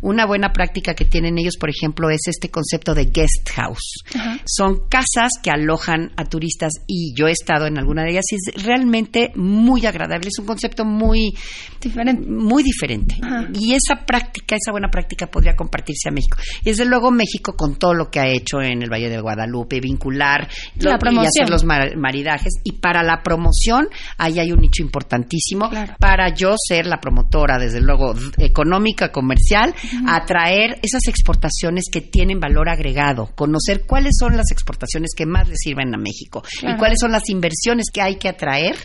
Una 0.00 0.26
buena 0.26 0.52
práctica 0.52 0.94
que 0.94 1.04
tienen 1.04 1.38
ellos, 1.38 1.56
por 1.58 1.70
ejemplo, 1.70 2.10
es 2.10 2.22
este 2.26 2.50
concepto 2.50 2.94
de 2.94 3.06
guest 3.06 3.50
house. 3.54 4.02
Son 4.44 4.88
casas 4.88 5.30
que 5.42 5.50
alojan 5.50 6.12
a 6.16 6.24
turistas 6.24 6.72
y 6.86 7.14
yo 7.16 7.28
he 7.28 7.32
estado 7.32 7.66
en 7.66 7.78
alguna 7.78 8.02
de 8.02 8.10
ellas 8.10 8.24
y 8.30 8.36
es 8.36 8.64
realmente 8.64 9.32
muy 9.36 9.86
agradable, 9.86 10.28
es 10.28 10.38
un 10.38 10.46
concepto 10.46 10.84
muy 10.84 11.34
diferente. 11.80 12.26
Muy 12.26 12.62
diferente. 12.62 13.16
Y 13.54 13.74
esa 13.74 14.04
práctica, 14.04 14.56
esa 14.56 14.72
buena 14.72 14.88
práctica 14.88 15.26
podría 15.26 15.54
compartirse 15.54 16.08
a 16.08 16.12
México. 16.12 16.38
Y 16.62 16.70
desde 16.70 16.84
luego 16.84 17.10
México 17.10 17.54
con 17.56 17.76
todo 17.76 17.94
lo 17.94 18.10
que 18.10 18.20
ha 18.20 18.28
hecho 18.28 18.60
en 18.60 18.82
el 18.82 18.90
Valle 18.90 19.08
de 19.08 19.20
Guadalupe, 19.20 19.80
vincular 19.80 20.48
la 20.80 20.98
hacer 21.26 21.50
los 21.50 21.64
maridajes. 21.64 22.54
Y 22.64 22.72
para 22.72 23.02
la 23.02 23.22
promoción, 23.22 23.88
ahí 24.18 24.38
hay 24.38 24.52
un 24.52 24.60
nicho 24.60 24.82
importantísimo 24.82 25.70
para 25.98 26.34
yo 26.34 26.54
ser 26.56 26.86
la 26.86 27.00
promotora, 27.00 27.58
desde 27.58 27.80
luego, 27.80 28.14
económica, 28.38 29.12
comercial, 29.12 29.74
atraer 30.06 30.78
esas 30.82 31.06
exportaciones 31.08 31.84
que 31.90 32.00
tienen 32.00 32.40
valor 32.40 32.68
agregado, 32.68 33.30
conocer 33.34 33.84
cuáles 33.86 34.16
son 34.18 34.36
las 34.36 34.50
exportaciones 34.50 35.10
que 35.16 35.26
más 35.26 35.48
le 35.48 35.56
sirven 35.56 35.94
a 35.94 35.98
México 35.98 36.42
y 36.62 36.76
cuáles 36.76 36.98
son 37.00 37.12
las 37.12 37.28
inversiones 37.28 37.86
que 37.92 38.00
hay 38.00 38.16
que 38.16 38.28
atraer 38.28 38.76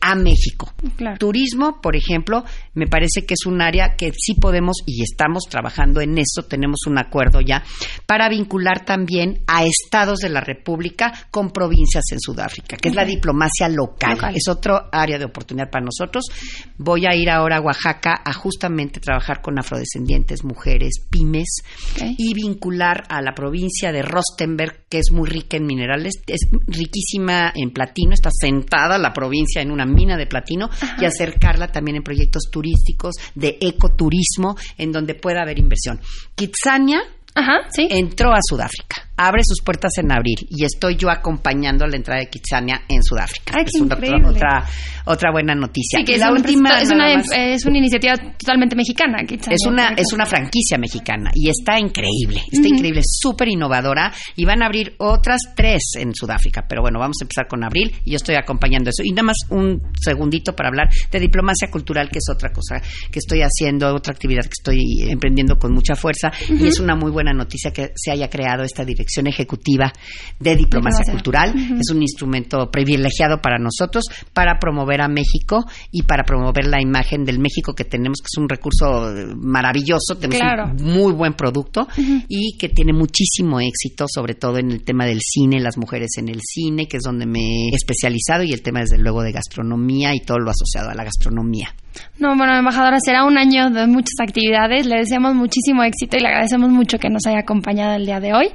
a 0.00 0.14
México. 0.14 0.72
Turismo, 1.18 1.80
por 1.80 1.96
ejemplo, 1.96 2.44
me 2.74 2.86
parece 2.86 3.24
que 3.26 3.34
es 3.34 3.46
un 3.46 3.60
área 3.60 3.96
que 3.96 4.12
sí 4.16 4.34
podemos 4.34 4.76
y 4.86 5.02
estamos 5.02 5.44
trabajando 5.48 6.00
en 6.00 6.18
eso, 6.18 6.46
tenemos 6.48 6.80
un 6.86 6.98
acuerdo 6.98 7.40
ya, 7.40 7.64
para 8.06 8.28
vincular 8.28 8.84
también 8.84 9.42
a 9.46 9.64
estados 9.64 10.18
de 10.18 10.28
la 10.28 10.40
República 10.40 11.12
con 11.30 11.50
provincias 11.50 11.75
en 11.76 12.20
Sudáfrica, 12.20 12.76
que 12.76 12.88
es 12.88 12.94
la 12.94 13.04
diplomacia 13.04 13.68
local. 13.68 14.18
Es 14.34 14.48
otro 14.48 14.88
área 14.92 15.18
de 15.18 15.24
oportunidad 15.24 15.70
para 15.70 15.84
nosotros. 15.84 16.24
Voy 16.78 17.06
a 17.06 17.14
ir 17.14 17.30
ahora 17.30 17.58
a 17.58 17.60
Oaxaca 17.60 18.22
a 18.24 18.32
justamente 18.32 19.00
trabajar 19.00 19.40
con 19.40 19.58
afrodescendientes, 19.58 20.44
mujeres, 20.44 20.94
pymes 21.10 21.58
y 22.16 22.34
vincular 22.34 23.04
a 23.08 23.20
la 23.22 23.34
provincia 23.34 23.92
de 23.92 24.02
Rostenberg, 24.02 24.86
que 24.88 24.98
es 24.98 25.10
muy 25.12 25.28
rica 25.28 25.56
en 25.56 25.66
minerales, 25.66 26.14
es 26.26 26.48
riquísima 26.66 27.52
en 27.54 27.70
platino, 27.70 28.12
está 28.12 28.30
sentada 28.30 28.98
la 28.98 29.12
provincia 29.12 29.62
en 29.62 29.70
una 29.70 29.86
mina 29.86 30.16
de 30.16 30.26
platino 30.26 30.68
y 31.00 31.04
acercarla 31.04 31.68
también 31.68 31.98
en 31.98 32.02
proyectos 32.02 32.44
turísticos 32.50 33.14
de 33.34 33.58
ecoturismo 33.60 34.56
en 34.78 34.92
donde 34.92 35.14
pueda 35.14 35.42
haber 35.42 35.58
inversión. 35.58 36.00
Kitsania 36.34 37.00
entró 37.90 38.32
a 38.32 38.38
Sudáfrica 38.42 39.05
abre 39.16 39.42
sus 39.44 39.62
puertas 39.64 39.92
en 39.98 40.12
abril 40.12 40.36
y 40.50 40.64
estoy 40.64 40.96
yo 40.96 41.10
acompañando 41.10 41.86
la 41.86 41.96
entrada 41.96 42.20
de 42.20 42.28
Kitsania 42.28 42.82
en 42.88 43.02
Sudáfrica. 43.02 43.58
es 43.58 43.80
otra, 43.80 44.64
otra 45.06 45.32
buena 45.32 45.54
noticia. 45.54 46.04
que 46.04 46.18
la 46.18 46.32
última 46.32 46.80
es 46.80 46.90
una, 46.90 47.12
es 47.12 47.64
una 47.64 47.78
iniciativa 47.78 48.14
totalmente 48.38 48.76
mexicana. 48.76 49.18
es 49.28 49.66
una 49.66 49.88
es 49.96 50.12
una 50.12 50.26
franquicia 50.26 50.76
mexicana 50.78 51.30
y 51.34 51.48
está 51.48 51.78
increíble, 51.78 52.42
está 52.50 52.68
increíble, 52.68 53.00
súper 53.02 53.48
innovadora 53.48 54.12
y 54.36 54.44
van 54.44 54.62
a 54.62 54.66
abrir 54.66 54.94
otras 54.98 55.40
tres 55.54 55.92
en 55.98 56.14
Sudáfrica. 56.14 56.66
Pero 56.68 56.82
bueno, 56.82 56.98
vamos 56.98 57.16
a 57.20 57.24
empezar 57.24 57.46
con 57.48 57.64
abril 57.64 57.92
y 58.04 58.10
yo 58.10 58.16
estoy 58.16 58.34
acompañando 58.34 58.90
eso. 58.90 59.02
Y 59.02 59.10
nada 59.10 59.24
más 59.24 59.36
un 59.50 59.80
segundito 59.98 60.54
para 60.54 60.68
hablar 60.68 60.90
de 61.10 61.20
diplomacia 61.20 61.68
cultural, 61.70 62.10
que 62.10 62.18
es 62.18 62.26
otra 62.30 62.52
cosa 62.52 62.82
que 63.10 63.18
estoy 63.18 63.40
haciendo, 63.40 63.94
otra 63.94 64.12
actividad 64.12 64.42
que 64.42 64.56
estoy 64.58 65.10
emprendiendo 65.10 65.58
con 65.58 65.72
mucha 65.72 65.94
fuerza 65.94 66.30
y 66.48 66.66
es 66.66 66.80
una 66.80 66.94
muy 66.94 67.10
buena 67.10 67.32
noticia 67.32 67.70
que 67.70 67.92
se 67.94 68.10
haya 68.10 68.28
creado 68.28 68.62
esta 68.62 68.84
dirección 68.84 69.05
Ejecutiva 69.26 69.92
de 70.38 70.56
Diplomacia 70.56 71.10
Cultural. 71.10 71.54
Es 71.80 71.90
un 71.90 72.02
instrumento 72.02 72.70
privilegiado 72.70 73.40
para 73.40 73.58
nosotros 73.58 74.04
para 74.32 74.58
promover 74.58 75.00
a 75.00 75.08
México 75.08 75.64
y 75.90 76.02
para 76.02 76.24
promover 76.24 76.66
la 76.66 76.80
imagen 76.80 77.24
del 77.24 77.38
México 77.38 77.74
que 77.74 77.84
tenemos, 77.84 78.18
que 78.18 78.28
es 78.32 78.38
un 78.40 78.48
recurso 78.48 79.12
maravilloso, 79.36 80.16
tenemos 80.18 80.42
un 80.78 80.92
muy 80.92 81.12
buen 81.12 81.34
producto 81.34 81.86
y 82.28 82.56
que 82.58 82.68
tiene 82.68 82.92
muchísimo 82.92 83.60
éxito, 83.60 84.06
sobre 84.08 84.34
todo 84.34 84.58
en 84.58 84.70
el 84.70 84.82
tema 84.82 85.06
del 85.06 85.20
cine, 85.20 85.60
las 85.60 85.76
mujeres 85.76 86.10
en 86.18 86.28
el 86.28 86.40
cine, 86.42 86.86
que 86.86 86.98
es 86.98 87.02
donde 87.02 87.26
me 87.26 87.40
he 87.40 87.74
especializado, 87.74 88.42
y 88.44 88.52
el 88.52 88.62
tema 88.62 88.80
desde 88.80 88.98
luego 88.98 89.22
de 89.22 89.32
gastronomía 89.32 90.14
y 90.14 90.20
todo 90.20 90.38
lo 90.38 90.50
asociado 90.50 90.90
a 90.90 90.94
la 90.94 91.04
gastronomía. 91.04 91.74
No, 92.18 92.36
bueno, 92.36 92.56
embajadora, 92.56 92.98
será 93.04 93.24
un 93.24 93.38
año 93.38 93.70
de 93.70 93.86
muchas 93.86 94.14
actividades. 94.20 94.86
Le 94.86 94.96
deseamos 94.96 95.34
muchísimo 95.34 95.82
éxito 95.82 96.16
y 96.16 96.20
le 96.20 96.28
agradecemos 96.28 96.70
mucho 96.70 96.98
que 96.98 97.08
nos 97.08 97.26
haya 97.26 97.40
acompañado 97.40 97.94
el 97.96 98.06
día 98.06 98.20
de 98.20 98.32
hoy. 98.32 98.48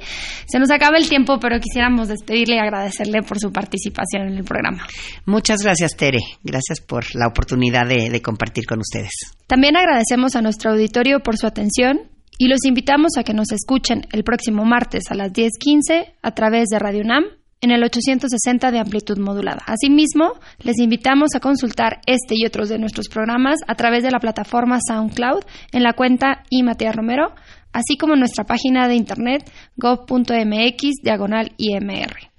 Se 0.46 0.58
nos 0.58 0.70
acaba 0.70 0.96
el 0.98 1.08
tiempo, 1.08 1.38
pero 1.40 1.58
quisiéramos 1.60 2.08
despedirle 2.08 2.56
y 2.56 2.58
agradecerle 2.58 3.22
por 3.22 3.38
su 3.38 3.52
participación 3.52 4.28
en 4.28 4.38
el 4.38 4.44
programa. 4.44 4.86
Muchas 5.26 5.62
gracias, 5.62 5.96
Tere. 5.96 6.20
Gracias 6.42 6.80
por 6.80 7.04
la 7.14 7.28
oportunidad 7.28 7.86
de, 7.86 8.10
de 8.10 8.22
compartir 8.22 8.66
con 8.66 8.80
ustedes. 8.80 9.12
También 9.46 9.76
agradecemos 9.76 10.36
a 10.36 10.42
nuestro 10.42 10.72
auditorio 10.72 11.20
por 11.20 11.36
su 11.36 11.46
atención 11.46 12.00
y 12.38 12.48
los 12.48 12.64
invitamos 12.64 13.16
a 13.18 13.22
que 13.22 13.34
nos 13.34 13.52
escuchen 13.52 14.06
el 14.12 14.24
próximo 14.24 14.64
martes 14.64 15.04
a 15.10 15.14
las 15.14 15.32
10.15 15.32 16.14
a 16.22 16.30
través 16.32 16.68
de 16.68 16.78
Radio 16.78 17.02
UNAM 17.02 17.24
en 17.62 17.70
el 17.70 17.82
860 17.84 18.72
de 18.72 18.80
amplitud 18.80 19.18
modulada. 19.18 19.62
Asimismo, 19.66 20.32
les 20.58 20.78
invitamos 20.78 21.30
a 21.36 21.40
consultar 21.40 22.00
este 22.06 22.34
y 22.36 22.44
otros 22.44 22.68
de 22.68 22.78
nuestros 22.78 23.08
programas 23.08 23.60
a 23.68 23.76
través 23.76 24.02
de 24.02 24.10
la 24.10 24.18
plataforma 24.18 24.78
SoundCloud 24.86 25.44
en 25.70 25.84
la 25.84 25.92
cuenta 25.92 26.42
y 26.50 26.64
Matías 26.64 26.94
Romero, 26.94 27.32
así 27.72 27.96
como 27.96 28.16
nuestra 28.16 28.44
página 28.44 28.88
de 28.88 28.96
internet 28.96 29.48
gov.mx 29.76 31.02
diagonal 31.02 31.52
IMR. 31.56 32.32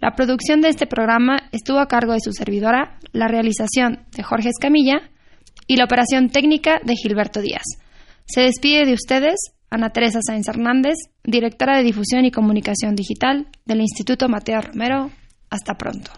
La 0.00 0.14
producción 0.14 0.60
de 0.60 0.68
este 0.68 0.86
programa 0.86 1.48
estuvo 1.50 1.80
a 1.80 1.88
cargo 1.88 2.12
de 2.12 2.20
su 2.20 2.32
servidora, 2.32 2.98
la 3.12 3.26
realización 3.26 4.04
de 4.16 4.22
Jorge 4.22 4.50
Escamilla 4.50 5.10
y 5.66 5.76
la 5.76 5.84
operación 5.84 6.28
técnica 6.28 6.78
de 6.84 6.94
Gilberto 6.94 7.40
Díaz. 7.40 7.64
Se 8.26 8.42
despide 8.42 8.86
de 8.86 8.94
ustedes 8.94 9.36
Ana 9.74 9.90
Teresa 9.90 10.20
Sáenz 10.24 10.46
Hernández, 10.46 10.94
directora 11.24 11.76
de 11.76 11.82
Difusión 11.82 12.24
y 12.24 12.30
Comunicación 12.30 12.94
Digital 12.94 13.48
del 13.64 13.80
Instituto 13.80 14.28
Mateo 14.28 14.60
Romero. 14.60 15.10
Hasta 15.50 15.74
pronto. 15.74 16.12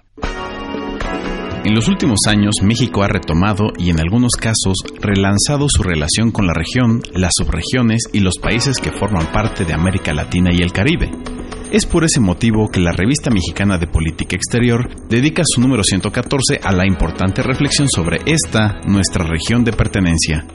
En 1.65 1.75
los 1.75 1.89
últimos 1.89 2.19
años, 2.29 2.57
México 2.63 3.03
ha 3.03 3.09
retomado 3.09 3.73
y 3.79 3.89
en 3.89 3.99
algunos 3.99 4.33
casos 4.35 4.75
relanzado 5.01 5.69
su 5.71 5.83
relación 5.83 6.33
con 6.33 6.47
la 6.47 6.53
región, 6.53 7.01
las 7.15 7.33
subregiones 7.35 8.03
y 8.13 8.21
los 8.21 8.37
países 8.37 8.77
que 8.77 8.93
forman 8.93 9.33
parte 9.33 9.65
de 9.65 9.73
América 9.73 10.13
Latina 10.13 10.51
y 10.53 10.61
el 10.61 10.73
Caribe. 10.73 11.11
Es 11.73 11.87
por 11.87 12.05
ese 12.05 12.21
motivo 12.21 12.69
que 12.69 12.81
la 12.81 12.93
revista 12.93 13.31
mexicana 13.31 13.79
de 13.79 13.87
política 13.87 14.37
exterior 14.37 14.89
dedica 15.09 15.43
su 15.47 15.63
número 15.63 15.83
114 15.83 16.61
a 16.63 16.73
la 16.73 16.87
importante 16.87 17.43
reflexión 17.43 17.89
sobre 17.89 18.19
esta, 18.27 18.83
nuestra 18.87 19.25
región 19.27 19.65
de 19.65 19.73
pertenencia. 19.73 20.47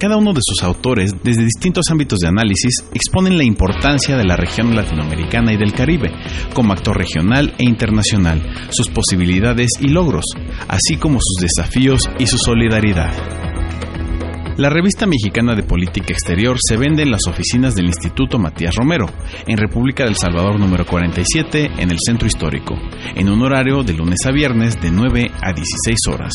Cada 0.00 0.16
uno 0.16 0.32
de 0.32 0.40
sus 0.42 0.62
autores, 0.62 1.12
desde 1.22 1.44
distintos 1.44 1.90
ámbitos 1.90 2.20
de 2.20 2.28
análisis, 2.28 2.86
exponen 2.94 3.36
la 3.36 3.44
importancia 3.44 4.16
de 4.16 4.24
la 4.24 4.34
región 4.34 4.74
latinoamericana 4.74 5.52
y 5.52 5.58
del 5.58 5.74
Caribe, 5.74 6.10
como 6.54 6.72
actor 6.72 6.96
regional 6.96 7.54
e 7.58 7.64
internacional, 7.64 8.40
sus 8.70 8.88
posibilidades 8.88 9.72
y 9.78 9.88
logros, 9.88 10.24
así 10.68 10.96
como 10.96 11.18
sus 11.20 11.42
desafíos 11.42 12.00
y 12.18 12.26
su 12.26 12.38
solidaridad. 12.38 13.49
La 14.60 14.68
revista 14.68 15.06
mexicana 15.06 15.54
de 15.54 15.62
política 15.62 16.12
exterior 16.12 16.58
se 16.60 16.76
vende 16.76 17.02
en 17.02 17.10
las 17.10 17.26
oficinas 17.26 17.74
del 17.74 17.86
Instituto 17.86 18.38
Matías 18.38 18.76
Romero, 18.76 19.06
en 19.46 19.56
República 19.56 20.04
del 20.04 20.16
Salvador 20.16 20.60
número 20.60 20.84
47, 20.84 21.70
en 21.78 21.90
el 21.90 21.96
Centro 21.98 22.26
Histórico, 22.26 22.74
en 23.14 23.30
un 23.30 23.40
horario 23.40 23.82
de 23.82 23.94
lunes 23.94 24.18
a 24.26 24.30
viernes 24.30 24.78
de 24.78 24.90
9 24.90 25.30
a 25.40 25.54
16 25.54 25.98
horas. 26.12 26.34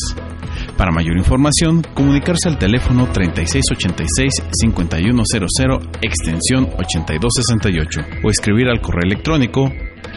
Para 0.76 0.90
mayor 0.90 1.16
información, 1.16 1.84
comunicarse 1.94 2.48
al 2.48 2.58
teléfono 2.58 3.06
3686-5100 3.12 5.98
extensión 6.02 6.64
8268 6.64 8.00
o 8.24 8.30
escribir 8.30 8.66
al 8.66 8.80
correo 8.80 9.04
electrónico 9.04 9.72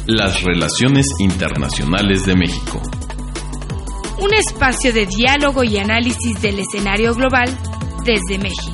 Las 0.06 0.42
relaciones 0.42 1.06
internacionales 1.18 2.26
de 2.26 2.36
México. 2.36 2.82
Un 4.20 4.34
espacio 4.34 4.92
de 4.92 5.06
diálogo 5.06 5.64
y 5.64 5.78
análisis 5.78 6.40
del 6.42 6.58
escenario 6.58 7.14
global 7.14 7.48
desde 8.04 8.38
México. 8.38 8.73